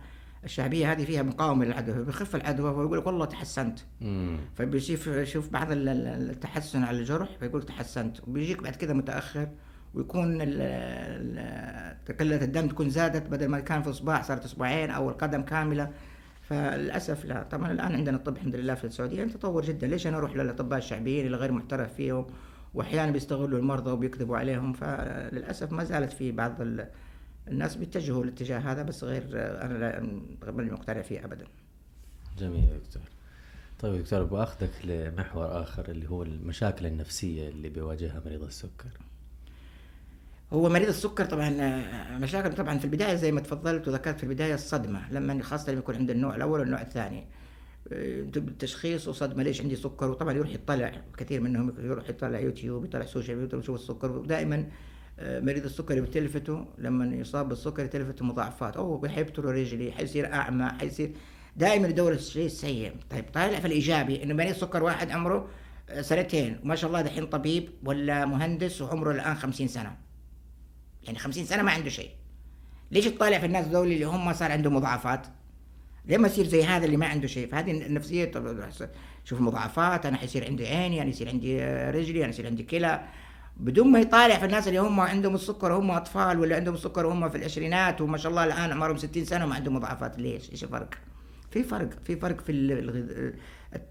الشعبية 0.44 0.92
هذه 0.92 1.06
فيها 1.06 1.22
مقاومة 1.24 1.66
للعدوى 1.66 2.04
بيخف 2.04 2.36
العدوى 2.36 2.70
ويقول 2.70 2.98
لك 2.98 3.08
والله 3.08 3.26
تحسنت. 3.26 3.80
فبيشوف 4.56 5.08
يشوف 5.08 5.50
بعض 5.50 5.68
التحسن 5.72 6.84
على 6.84 7.00
الجرح 7.00 7.30
فيقول 7.40 7.64
تحسنت. 7.64 8.28
وبيجيك 8.28 8.64
بعد 8.64 8.76
كذا 8.76 8.94
متأخر 8.94 9.48
ويكون 9.94 10.42
قلة 12.20 12.44
الدم 12.44 12.68
تكون 12.68 12.90
زادت 12.90 13.28
بدل 13.28 13.48
ما 13.48 13.60
كان 13.60 13.82
في 13.82 13.90
اصبع 13.90 14.22
صارت 14.22 14.46
اصبعين 14.46 14.90
أو 14.90 15.10
القدم 15.10 15.42
كاملة 15.42 15.92
فللأسف 16.42 17.26
لا 17.26 17.44
طبعا 17.44 17.72
الآن 17.72 17.96
عندنا 17.96 18.18
الطب 18.18 18.36
الحمد 18.36 18.56
لله 18.56 18.76
في 18.76 18.84
السعودية 18.84 19.24
تطور 19.24 19.66
جدا 19.66 19.88
ليش 19.88 20.08
أنا 20.08 20.18
أروح 20.18 20.36
للأطباء 20.36 20.80
الشعبيين 20.80 21.26
اللي 21.26 21.38
غير 21.38 21.52
محترف 21.52 21.94
فيهم 21.94 22.26
واحيانا 22.74 23.12
بيستغلوا 23.12 23.60
المرضى 23.60 23.92
وبيكذبوا 23.92 24.38
عليهم 24.38 24.74
فللأسف 24.74 25.72
ما 25.72 25.84
زالت 25.84 26.14
في 26.14 26.32
بعض 26.32 26.56
الناس 27.48 27.76
بيتجهوا 27.76 28.24
الاتجاه 28.24 28.60
هذا 28.60 28.84
بس 28.84 29.04
غير 29.04 29.24
أنا 29.34 30.00
ماني 30.52 30.72
مقتنع 30.72 31.02
فيه 31.02 31.26
ابدا. 31.26 31.46
جميل 32.40 32.64
يا 32.64 32.78
دكتور. 32.78 33.04
طيب 33.80 34.02
دكتور 34.02 34.24
باخذك 34.24 34.72
لمحور 34.84 35.62
آخر 35.62 35.90
اللي 35.90 36.10
هو 36.10 36.24
المشاكل 36.24 36.86
النفسية 36.86 37.50
اللي 37.50 37.70
بيواجهها 37.70 38.22
مريض 38.26 38.44
السكر. 38.44 38.90
هو 40.54 40.70
مريض 40.70 40.88
السكر 40.88 41.26
طبعا 41.26 41.50
مشاكل 42.18 42.54
طبعا 42.56 42.78
في 42.78 42.86
البداية 42.86 43.16
زي 43.16 43.32
ما 43.32 43.42
تفضلت 43.42 43.88
وذكرت 43.88 44.18
في 44.18 44.24
البداية 44.24 44.54
الصدمة 44.54 45.14
لما 45.14 45.44
خاصة 45.44 45.72
لما 45.72 45.80
يكون 45.80 45.96
عند 45.96 46.10
النوع 46.12 46.36
الأول 46.36 46.60
والنوع 46.60 46.82
الثاني. 46.82 47.28
تشخيص 48.60 49.08
وصدمة 49.08 49.44
ليش 49.44 49.62
عندي 49.62 49.76
سكر؟ 49.76 50.10
وطبعا 50.10 50.34
يروح 50.34 50.50
يطلع 50.50 50.92
كثير 51.18 51.42
منهم 51.42 51.74
يروح 51.80 52.10
يطلع 52.10 52.40
يوتيوب 52.40 52.86
يطلع 52.86 53.06
social 53.06 53.38
media 53.38 53.60
يشوف 53.60 53.76
السكر. 53.76 54.12
ودائما 54.12 54.66
آه، 55.20 55.40
مريض 55.40 55.64
السكري 55.66 56.02
بتلفته 56.02 56.66
لما 56.78 57.16
يصاب 57.16 57.50
بالسكر 57.50 57.86
تلفته 57.86 58.26
مضاعفات. 58.26 58.78
أوه 58.78 58.98
حيبتر 58.98 59.46
رجلي 59.46 59.92
حيصير 59.92 60.34
أعمى 60.34 60.66
حيصير 60.80 61.12
دائما 61.56 61.88
يدور 61.88 62.12
الشيء 62.12 62.46
السيء. 62.46 62.94
طيب 63.10 63.26
طالع 63.34 63.60
في 63.60 63.68
الإيجابي 63.68 64.24
إنه 64.24 64.34
مريض 64.34 64.56
سكر 64.56 64.84
واحد 64.84 65.12
عمره 65.12 65.48
آه، 65.90 66.02
سنتين 66.02 66.60
وما 66.64 66.76
شاء 66.76 66.88
الله 66.88 67.02
دحين 67.02 67.26
طبيب 67.26 67.70
ولا 67.84 68.26
مهندس 68.26 68.82
وعمره 68.82 69.12
الآن 69.12 69.36
خمسين 69.36 69.68
سنة. 69.68 70.09
يعني 71.10 71.20
خمسين 71.20 71.46
سنة 71.46 71.64
ما 71.64 71.72
عنده 71.72 71.90
شيء. 71.90 72.10
ليش 72.92 73.06
تطالع 73.06 73.40
في 73.40 73.46
الناس 73.46 73.68
دول 73.68 73.92
اللي 73.92 74.06
هم 74.06 74.34
صار 74.34 74.52
عندهم 74.52 74.76
مضاعفات؟ 74.76 75.28
ليه 76.06 76.18
ما 76.18 76.28
يصير 76.28 76.46
زي 76.46 76.64
هذا 76.64 76.86
اللي 76.86 76.98
ما 76.98 77.08
عنده 77.08 77.28
شيء. 77.28 77.48
فهذه 77.48 77.72
النفسية 77.72 78.32
شوف 79.26 79.42
مضاعفات 79.42 80.06
أنا 80.06 80.18
حيصير 80.18 80.46
عندي 80.46 80.68
عيني 80.68 81.02
أنا 81.02 81.10
يصير 81.10 81.30
عندي 81.30 81.64
رجلي 81.90 82.20
أنا 82.20 82.30
يصير 82.30 82.46
عندي 82.46 82.64
كلى. 82.64 83.04
بدون 83.58 83.92
ما 83.92 84.00
يطالع 84.00 84.38
في 84.38 84.46
الناس 84.46 84.68
اللي 84.68 84.80
هم 84.80 85.00
عندهم 85.00 85.36
السكر 85.36 85.72
وهم 85.72 85.92
أطفال 85.92 86.40
ولا 86.40 86.56
عندهم 86.56 86.74
السكر 86.74 87.06
وهم 87.06 87.30
في 87.30 87.38
العشرينات 87.38 88.02
وما 88.02 88.18
شاء 88.18 88.30
الله 88.30 88.44
الآن 88.44 88.72
أعمارهم 88.72 88.98
60 88.98 89.26
سنة 89.26 89.46
وما 89.46 89.56
عندهم 89.56 89.76
مضاعفات. 89.76 90.20
ليش؟ 90.20 90.52
إيش 90.52 90.64
الفرق؟ 90.64 90.90
في 91.52 91.64
فرق 91.64 91.90
في 92.04 92.16
فرق 92.16 92.42
في 92.42 92.52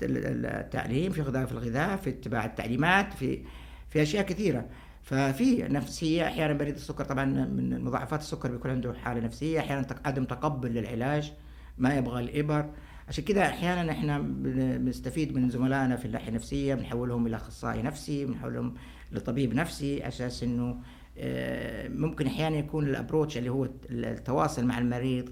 التعليم 0.03 1.13
في 1.13 1.23
في 1.25 1.53
الغذاء 1.53 1.97
في 1.97 2.11
اتباع 2.11 2.45
التعليمات 2.45 3.13
في 3.15 3.43
في 3.89 4.03
أشياء 4.03 4.27
كثيرة. 4.27 4.65
ففي 5.09 5.63
نفسية 5.63 6.27
أحيانا 6.27 6.55
مريض 6.55 6.75
السكر 6.75 7.05
طبعا 7.05 7.25
من 7.25 7.85
مضاعفات 7.85 8.21
السكر 8.21 8.51
بيكون 8.51 8.71
عنده 8.71 8.95
حالة 8.95 9.21
نفسية 9.21 9.61
أحيانا 9.61 9.87
عدم 10.05 10.25
تقبل 10.25 10.75
للعلاج 10.75 11.33
ما 11.79 11.95
يبغى 11.95 12.21
الإبر. 12.21 12.71
عشان 13.09 13.25
كده 13.25 13.47
أحيانا 13.47 13.93
إحنا 13.93 14.19
بنستفيد 14.19 15.35
من 15.37 15.51
زملائنا 15.51 15.97
في 15.97 16.05
الناحيه 16.05 16.29
النفسية 16.29 16.75
بنحولهم 16.75 17.27
إلى 17.27 17.37
أخصائي 17.37 17.83
نفسي 17.83 18.25
بنحولهم 18.25 18.75
لطبيب 19.13 19.55
نفسي 19.55 20.09
أساس 20.09 20.43
إنه 20.43 20.77
آه، 21.19 21.89
ممكن 21.89 22.27
أحيانا 22.27 22.57
يكون 22.57 22.87
الأبروتش 22.89 23.39
اللي 23.39 23.51
هو 23.51 23.69
التواصل 23.91 24.65
مع 24.67 24.79
المريض 24.79 25.29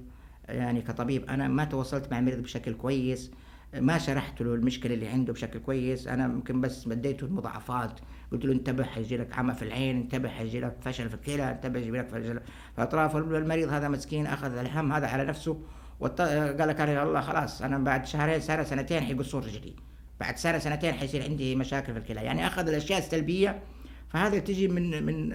يعني 0.49 0.83
كطبيب 0.83 1.25
أنا 1.25 1.49
ما 1.49 1.65
تواصلت 1.65 2.13
مع 2.13 2.19
المريض 2.19 2.43
بشكل 2.43 2.75
كويس 2.75 3.31
ما 3.75 3.99
شرحت 3.99 4.43
له 4.43 4.55
المشكلة 4.55 4.95
اللي 4.95 5.09
عنده 5.09 5.33
بشكل 5.33 5.59
كويس 5.59 6.07
أنا 6.09 6.29
ممكن 6.29 6.61
بس 6.61 6.89
بديته 6.89 7.25
المضاعفات 7.25 8.01
قلت 8.33 8.45
له 8.45 8.53
انتبه 8.53 8.85
حيجي 8.85 9.17
لك 9.17 9.39
عمى 9.39 9.55
في 9.55 9.63
العين 9.63 9.97
انتبه 9.97 10.29
حيجي 10.29 10.61
لك 10.61 10.77
فشل 10.81 11.09
في 11.09 11.15
الكلى 11.15 11.51
انتبه 11.51 11.81
حيجي 11.81 11.91
لك 11.91 12.09
فشل. 12.09 12.41
في 12.77 12.83
اطراف 12.83 13.17
المريض 13.17 13.69
هذا 13.69 13.89
مسكين 13.89 14.27
أخذ 14.27 14.57
الهم 14.57 14.93
هذا 14.93 15.07
على 15.07 15.25
نفسه 15.25 15.61
قال 16.01 16.69
لك 16.69 16.81
الله 16.81 17.21
خلاص 17.21 17.63
أنا 17.63 17.79
بعد 17.79 18.07
شهرين 18.07 18.41
سنه 18.41 18.63
سنتين 18.63 19.03
حيقصون 19.03 19.43
رجلي 19.43 19.77
بعد 20.21 20.37
سنه 20.37 20.59
سنتين 20.59 20.95
حيصير 20.95 21.23
عندي 21.23 21.57
مشاكل 21.57 21.93
في 21.93 21.99
الكلى. 21.99 22.21
يعني 22.21 22.47
أخذ 22.47 22.69
الأشياء 22.69 22.99
السلبية 22.99 23.63
فهذا 24.09 24.39
تجي 24.39 24.69
من 24.69 25.07
من 25.07 25.29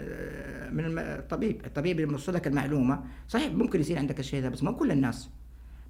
من 0.75 0.99
الطبيب. 0.99 1.65
الطبيب 1.65 1.99
يوصل 1.99 2.33
لك 2.33 2.47
المعلومة 2.47 3.03
صحيح 3.27 3.53
ممكن 3.53 3.79
يصير 3.79 3.97
عندك 3.97 4.19
الشيء 4.19 4.41
ذا 4.41 4.49
بس 4.49 4.63
مو 4.63 4.75
كل 4.75 4.91
الناس. 4.91 5.29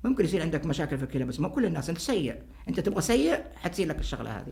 ممكن 0.03 0.23
يصير 0.23 0.41
عندك 0.41 0.65
مشاكل 0.65 0.97
في 0.97 1.03
الكلى 1.03 1.25
بس 1.25 1.39
مو 1.39 1.49
كل 1.49 1.65
الناس. 1.65 1.89
أنت 1.89 1.97
سيء. 1.97 2.35
أنت 2.69 2.79
تبغى 2.79 3.01
سيء 3.01 3.43
حتصير 3.55 3.87
لك 3.87 3.99
الشغلة 3.99 4.39
هذه. 4.39 4.51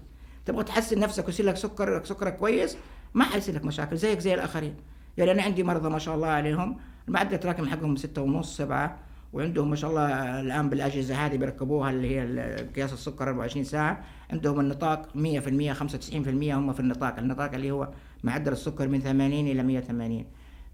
تبغى 0.49 0.63
تحسن 0.63 0.99
نفسك 0.99 1.25
ويصير 1.25 1.45
لك 1.45 1.55
سكر 1.55 2.03
سكرك 2.03 2.37
كويس 2.37 2.77
ما 3.13 3.23
حيصير 3.23 3.55
لك 3.55 3.65
مشاكل 3.65 3.97
زيك 3.97 4.19
زي 4.19 4.33
الآخرين. 4.33 4.75
يعني 5.17 5.31
أنا 5.31 5.43
عندي 5.43 5.63
مرضى 5.63 5.89
ما 5.89 5.99
شاء 5.99 6.15
الله 6.15 6.27
عليهم 6.27 6.77
المعدل 7.07 7.33
التراكمي 7.33 7.69
حقهم 7.69 7.95
ستة 7.95 8.21
ونص 8.21 8.57
سبعة 8.57 8.97
وعندهم 9.33 9.69
ما 9.69 9.75
شاء 9.75 9.89
الله 9.89 10.39
الآن 10.41 10.69
بالأجهزة 10.69 11.15
هذه 11.25 11.37
بيركبوها 11.37 11.91
اللي 11.91 12.19
هي 12.19 12.55
قياس 12.75 12.93
السكر 12.93 13.27
24 13.27 13.63
ساعة. 13.63 14.03
عندهم 14.31 14.59
النطاق 14.59 15.07
100% 15.15 15.17
95% 15.17 16.53
هم 16.53 16.73
في 16.73 16.79
النطاق. 16.79 17.17
النطاق 17.19 17.53
اللي 17.53 17.71
هو 17.71 17.89
معدل 18.23 18.51
السكر 18.51 18.87
من 18.87 18.99
80 19.01 19.47
إلى 19.47 19.63
180 19.63 20.25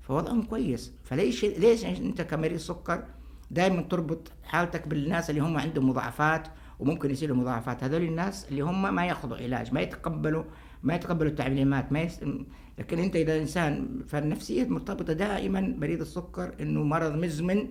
فوضعهم 0.02 0.42
كويس. 0.42 0.94
فليش 1.04 1.46
ليش 1.46 1.86
أنت 1.86 2.22
كمريض 2.22 2.58
سكر 2.58 3.04
دائما 3.52 3.82
تربط 3.82 4.32
حالتك 4.44 4.88
بالناس 4.88 5.30
اللي 5.30 5.42
هم 5.42 5.58
عندهم 5.58 5.90
مضاعفات 5.90 6.48
وممكن 6.80 7.12
يصير 7.12 7.30
لهم 7.30 7.40
مضاعفات. 7.40 7.84
هذول 7.84 8.04
الناس 8.04 8.50
اللي 8.50 8.62
هم 8.62 8.96
ما 8.96 9.06
ياخذوا 9.06 9.38
علاج 9.38 9.74
ما 9.74 9.82
يتقبلوا 9.82 10.44
ما 10.84 10.96
يتقبلوا 10.96 11.32
التعليمات 11.32 11.92
ما 11.92 12.02
يس... 12.02 12.20
لكن 12.80 13.00
انت 13.00 13.16
اذا 13.16 13.38
انسان 13.38 14.04
فالنفسيه 14.08 14.68
مرتبطة 14.68 15.14
دائما 15.14 15.62
مريض 15.62 16.02
السكر 16.02 16.56
إنه 16.62 16.84
مرض 16.84 17.16
مزمن 17.16 17.68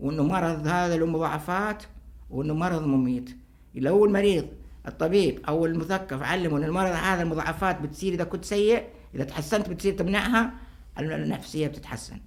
وإنه 0.00 0.22
مرض 0.22 0.66
هذا 0.66 0.96
له 0.96 1.06
مضاعفات 1.06 1.82
وإنه 2.30 2.54
مرض 2.54 2.86
مميت. 2.86 3.36
لو 3.74 4.04
المريض 4.04 4.46
الطبيب 4.86 5.40
أو 5.48 5.66
المثقف 5.66 6.22
علمه 6.22 6.58
إن 6.58 6.64
المرض 6.64 6.90
هذا 6.90 7.22
المضاعفات 7.22 7.80
بتصير 7.80 8.12
إذا 8.12 8.24
كنت 8.24 8.44
سيء 8.44 8.84
إذا 9.14 9.24
تحسنت 9.24 9.68
بتصير 9.68 9.92
تمنعها 9.92 10.52
النفسية 10.98 11.66
بتتحسن. 11.66 12.20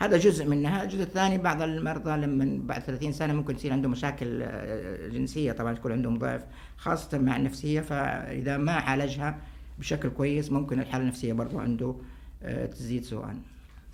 هذا 0.00 0.16
جزء 0.16 0.46
منها. 0.46 0.82
الجزء 0.82 1.02
الثاني 1.02 1.38
بعض 1.38 1.62
المرضى 1.62 2.10
لما 2.10 2.60
بعد 2.64 2.82
30 2.82 3.12
سنة 3.12 3.32
ممكن 3.32 3.56
تصير 3.56 3.72
عندهم 3.72 3.90
مشاكل 3.90 4.42
آه، 4.42 5.08
جنسية. 5.08 5.52
طبعا 5.52 5.74
تكون 5.74 5.92
عندهم 5.92 6.18
ضعف 6.18 6.42
خاصة 6.76 7.18
مع 7.18 7.36
النفسية. 7.36 7.80
فإذا 7.80 8.56
ما 8.56 8.72
عالجها 8.72 9.38
بشكل 9.78 10.08
كويس 10.08 10.52
ممكن 10.52 10.80
الحالة 10.80 11.04
النفسية 11.04 11.32
برضو 11.32 11.58
عنده 11.58 11.94
آه، 12.42 12.66
تزيد 12.66 13.04
سوءا 13.04 13.42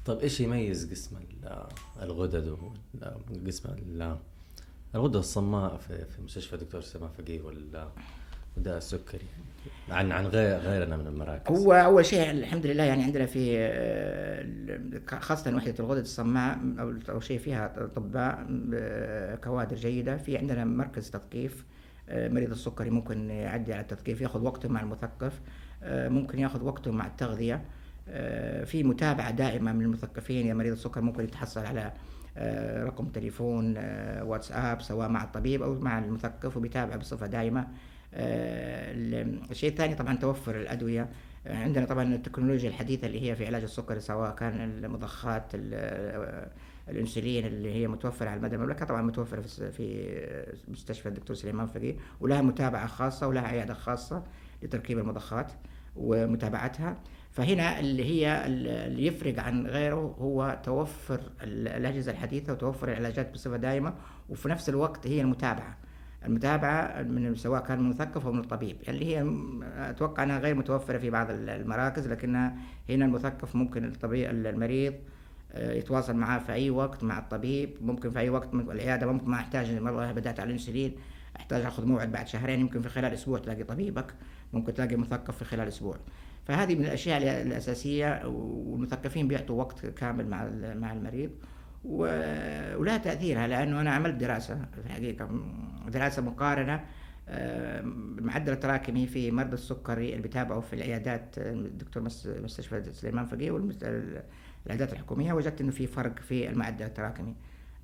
طيب 0.06 0.18
إيش 0.18 0.40
يميز 0.40 0.90
قسم 0.90 1.16
الغدد 2.02 2.48
وقسم 2.48 3.68
الغدة 4.94 5.18
الصماء 5.18 5.76
في, 5.76 6.22
مستشفى 6.24 6.56
دكتور 6.56 6.80
سلمان 6.80 7.10
فقيه 7.18 7.40
ولا 7.40 7.88
وداء 8.56 8.76
السكري 8.76 9.26
عن 9.90 10.12
عن 10.12 10.26
غير 10.26 10.58
غيرنا 10.58 10.96
من 10.96 11.06
المراكز. 11.06 11.56
هو 11.56 11.72
أول 11.72 12.04
شيء 12.04 12.30
الحمد 12.30 12.66
لله 12.66 12.84
يعني 12.84 13.02
عندنا 13.02 13.26
في 13.26 13.56
آه، 13.58 14.46
خاصة 15.20 15.56
وحدة 15.56 15.74
الغدد 15.80 16.00
الصماء 16.00 16.58
أو 17.10 17.20
شيء 17.20 17.38
فيها 17.38 17.84
أطباء 17.84 18.46
آه، 18.74 19.34
كوادر 19.34 19.76
جيدة. 19.76 20.16
في 20.16 20.38
عندنا 20.38 20.64
مركز 20.64 21.10
تثقيف 21.10 21.64
آه، 22.08 22.28
مريض 22.28 22.50
السكري 22.50 22.90
ممكن 22.90 23.30
يعدي 23.30 23.72
على 23.72 23.82
التثقيف 23.82 24.20
ياخذ 24.20 24.42
وقته 24.42 24.68
مع 24.68 24.80
المثقف 24.80 25.40
ممكن 25.88 26.38
ياخذ 26.38 26.64
وقته 26.64 26.92
مع 26.92 27.06
التغذية. 27.06 27.64
في 28.64 28.82
متابعة 28.84 29.30
دائمة 29.30 29.72
من 29.72 29.82
المثقفين. 29.82 30.46
يا 30.46 30.54
مريض 30.54 30.72
السكر 30.72 31.00
ممكن 31.00 31.24
يتحصل 31.24 31.60
على 31.60 31.92
رقم 32.86 33.08
تليفون 33.08 33.78
واتساب 34.22 34.82
سواء 34.82 35.08
مع 35.08 35.24
الطبيب 35.24 35.62
أو 35.62 35.74
مع 35.74 35.98
المثقف 35.98 36.56
وبيتابع 36.56 36.96
بصفة 36.96 37.26
دائمة. 37.26 37.66
الشيء 38.16 39.70
الثاني 39.70 39.94
طبعا 39.94 40.16
توفر 40.16 40.60
الأدوية. 40.60 41.08
عندنا 41.46 41.84
طبعا 41.84 42.14
التكنولوجيا 42.14 42.68
الحديثة 42.68 43.06
اللي 43.06 43.30
هي 43.30 43.36
في 43.36 43.46
علاج 43.46 43.62
السكري 43.62 44.00
سواء 44.00 44.34
كان 44.34 44.60
المضخات 44.84 45.44
الإنسولين 46.88 47.46
اللي 47.46 47.74
هي 47.74 47.88
متوفرة 47.88 48.28
على 48.28 48.40
مدى 48.40 48.56
المملكة 48.56 48.86
طبعا 48.86 49.02
متوفرة 49.02 49.40
في 49.70 50.16
مستشفى 50.68 51.08
الدكتور 51.08 51.36
سليمان 51.36 51.66
فقيه 51.66 51.94
ولها 52.20 52.42
متابعة 52.42 52.86
خاصة 52.86 53.28
ولها 53.28 53.42
عيادة 53.42 53.74
خاصة 53.74 54.22
لتركيب 54.62 54.98
المضخات 54.98 55.52
ومتابعتها. 55.96 56.96
فهنا 57.30 57.80
اللي 57.80 58.04
هي 58.04 58.46
اللي 58.46 59.06
يفرق 59.06 59.40
عن 59.40 59.66
غيره 59.66 60.16
هو 60.18 60.58
توفر 60.64 61.20
الأجهزة 61.42 62.12
الحديثة 62.12 62.52
وتوفر 62.52 62.88
العلاجات 62.88 63.32
بصفة 63.32 63.56
دائمة 63.56 63.94
وفي 64.28 64.48
نفس 64.48 64.68
الوقت 64.68 65.06
هي 65.06 65.20
المتابعة. 65.20 65.76
المتابعة 66.26 67.02
من 67.02 67.34
سواء 67.34 67.62
كان 67.62 67.78
من 67.78 67.84
المثقف 67.84 68.26
أو 68.26 68.32
من 68.32 68.40
الطبيب 68.40 68.76
اللي 68.88 69.04
هي 69.04 69.26
أتوقع 69.90 70.22
أنها 70.22 70.38
غير 70.38 70.54
متوفرة 70.54 70.98
في 70.98 71.10
بعض 71.10 71.26
المراكز 71.30 72.08
لكنها 72.08 72.56
هنا 72.88 73.04
المثقف 73.04 73.56
ممكن 73.56 73.84
الطبيب 73.84 74.30
المريض 74.30 74.94
آه، 75.52 75.72
يتواصل 75.72 76.16
معاه 76.16 76.38
في 76.38 76.52
أي 76.52 76.70
وقت 76.70 77.04
مع 77.04 77.18
الطبيب 77.18 77.70
ممكن 77.80 78.10
في 78.10 78.18
أي 78.18 78.30
وقت 78.30 78.54
من 78.54 78.70
العيادة 78.70 79.12
ممكن 79.12 79.30
ما 79.30 79.36
أحتاج 79.36 79.82
والله 79.82 80.12
بدأت 80.12 80.40
على 80.40 80.46
الإنسولين 80.46 80.96
أحتاج 81.36 81.64
آخذ 81.64 81.86
موعد 81.86 82.12
بعد 82.12 82.28
شهرين 82.28 82.60
يمكن 82.60 82.82
في 82.82 82.88
خلال 82.88 83.12
أسبوع 83.12 83.38
تلاقي 83.38 83.64
طبيبك 83.64 84.14
ممكن 84.52 84.74
تلاقي 84.74 84.96
مثقف 84.96 85.36
في 85.36 85.44
خلال 85.44 85.68
أسبوع. 85.68 85.96
فهذه 86.44 86.74
من 86.74 86.84
الأشياء 86.84 87.42
الأساسية 87.42 88.22
والمثقفين 88.26 89.28
بيعطوا 89.28 89.58
وقت 89.58 89.86
كامل 89.86 90.28
مع 90.28 90.50
مع 90.74 90.92
المريض. 90.92 91.30
ولها 91.86 92.96
تأثيرها 92.96 93.46
لأنه 93.46 93.80
أنا 93.80 93.90
عملت 93.90 94.14
دراسة 94.14 94.54
في 94.54 94.78
الحقيقة 94.86 95.28
دراسة 95.88 96.22
مقارنة 96.22 96.84
آه، 97.28 97.80
المعدل 98.18 98.52
التراكمي 98.52 99.06
في 99.06 99.30
مرضى 99.30 99.54
السكري 99.54 100.10
اللي 100.10 100.22
بيتابعوا 100.22 100.60
في 100.60 100.72
العيادات 100.72 101.38
الدكتور 101.38 102.02
مستشفى 102.26 102.92
سليمان 102.92 103.26
فقيه 103.26 103.50
والعيادات 103.50 104.92
الحكومية 104.92 105.32
وجدت 105.32 105.60
إنه 105.60 105.70
في 105.70 105.86
فرق 105.86 106.18
في 106.18 106.48
المعدل 106.48 106.84
التراكمي 106.84 107.34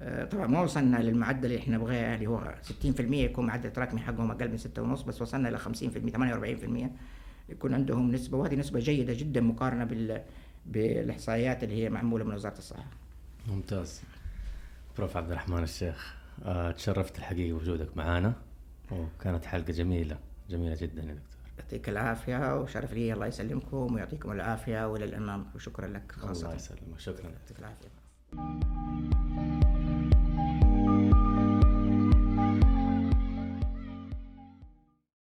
آه، 0.03 0.25
طبعا 0.25 0.47
ما 0.47 0.61
وصلنا 0.61 0.97
للمعدل 0.97 1.45
اللي 1.45 1.59
إحنا 1.59 1.77
نبغاه 1.77 2.15
اللي 2.15 2.27
هو 2.27 2.55
60% 2.62 3.01
يكون 3.01 3.47
معدل 3.47 3.67
التراكمي 3.67 4.01
حقهم 4.01 4.31
أقل 4.31 4.49
من 4.49 4.59
6.5 4.59 5.07
بس 5.07 5.23
وصلنا 5.23 5.49
ل 5.49 5.59
50% 5.59 5.62
48% 5.69 6.91
يكون 7.49 7.75
عندهم 7.75 8.11
نسبة 8.11 8.38
وهذه 8.38 8.55
نسبة 8.55 8.81
جيدة 8.81 9.15
جدا 9.15 9.41
مقارنة 9.41 9.85
بال 9.85 10.23
بالإحصائيات 10.67 11.65
اللي 11.65 11.85
هي 11.85 11.91
معمولة 11.91 12.25
من 12.25 12.35
وزارة 12.35 12.59
الصحة. 12.59 12.87
ممتاز. 13.46 14.00
بروف 14.96 15.16
عبد 15.16 15.31
الرحمن 15.31 15.62
الشيخ 15.62 16.14
آه، 16.44 16.70
تشرفت 16.70 17.18
الحقيقة 17.18 17.59
بوجودك 17.59 17.96
معنا 17.96 18.33
وكانت 18.90 19.44
حلقة 19.44 19.72
جميلة 19.72 20.18
جميلة 20.50 20.76
جدا 20.81 21.02
يا 21.02 21.14
دكتور. 21.14 21.38
يعطيك 21.59 21.88
العافية 21.88 22.61
وشرف 22.61 22.92
لي 22.92 23.12
الله 23.12 23.26
يسلمكم 23.26 23.94
ويعطيكم 23.94 24.33
العافية 24.33 24.88
والى 24.88 25.05
الامام 25.05 25.46
وشكرا 25.55 25.88
لك 25.88 26.12
خاصة. 26.12 26.42
الله 26.46 26.55
يسلمك 26.55 26.98
شكرا 26.98 27.31
يعطيك 27.31 27.59
العافية. 27.59 27.88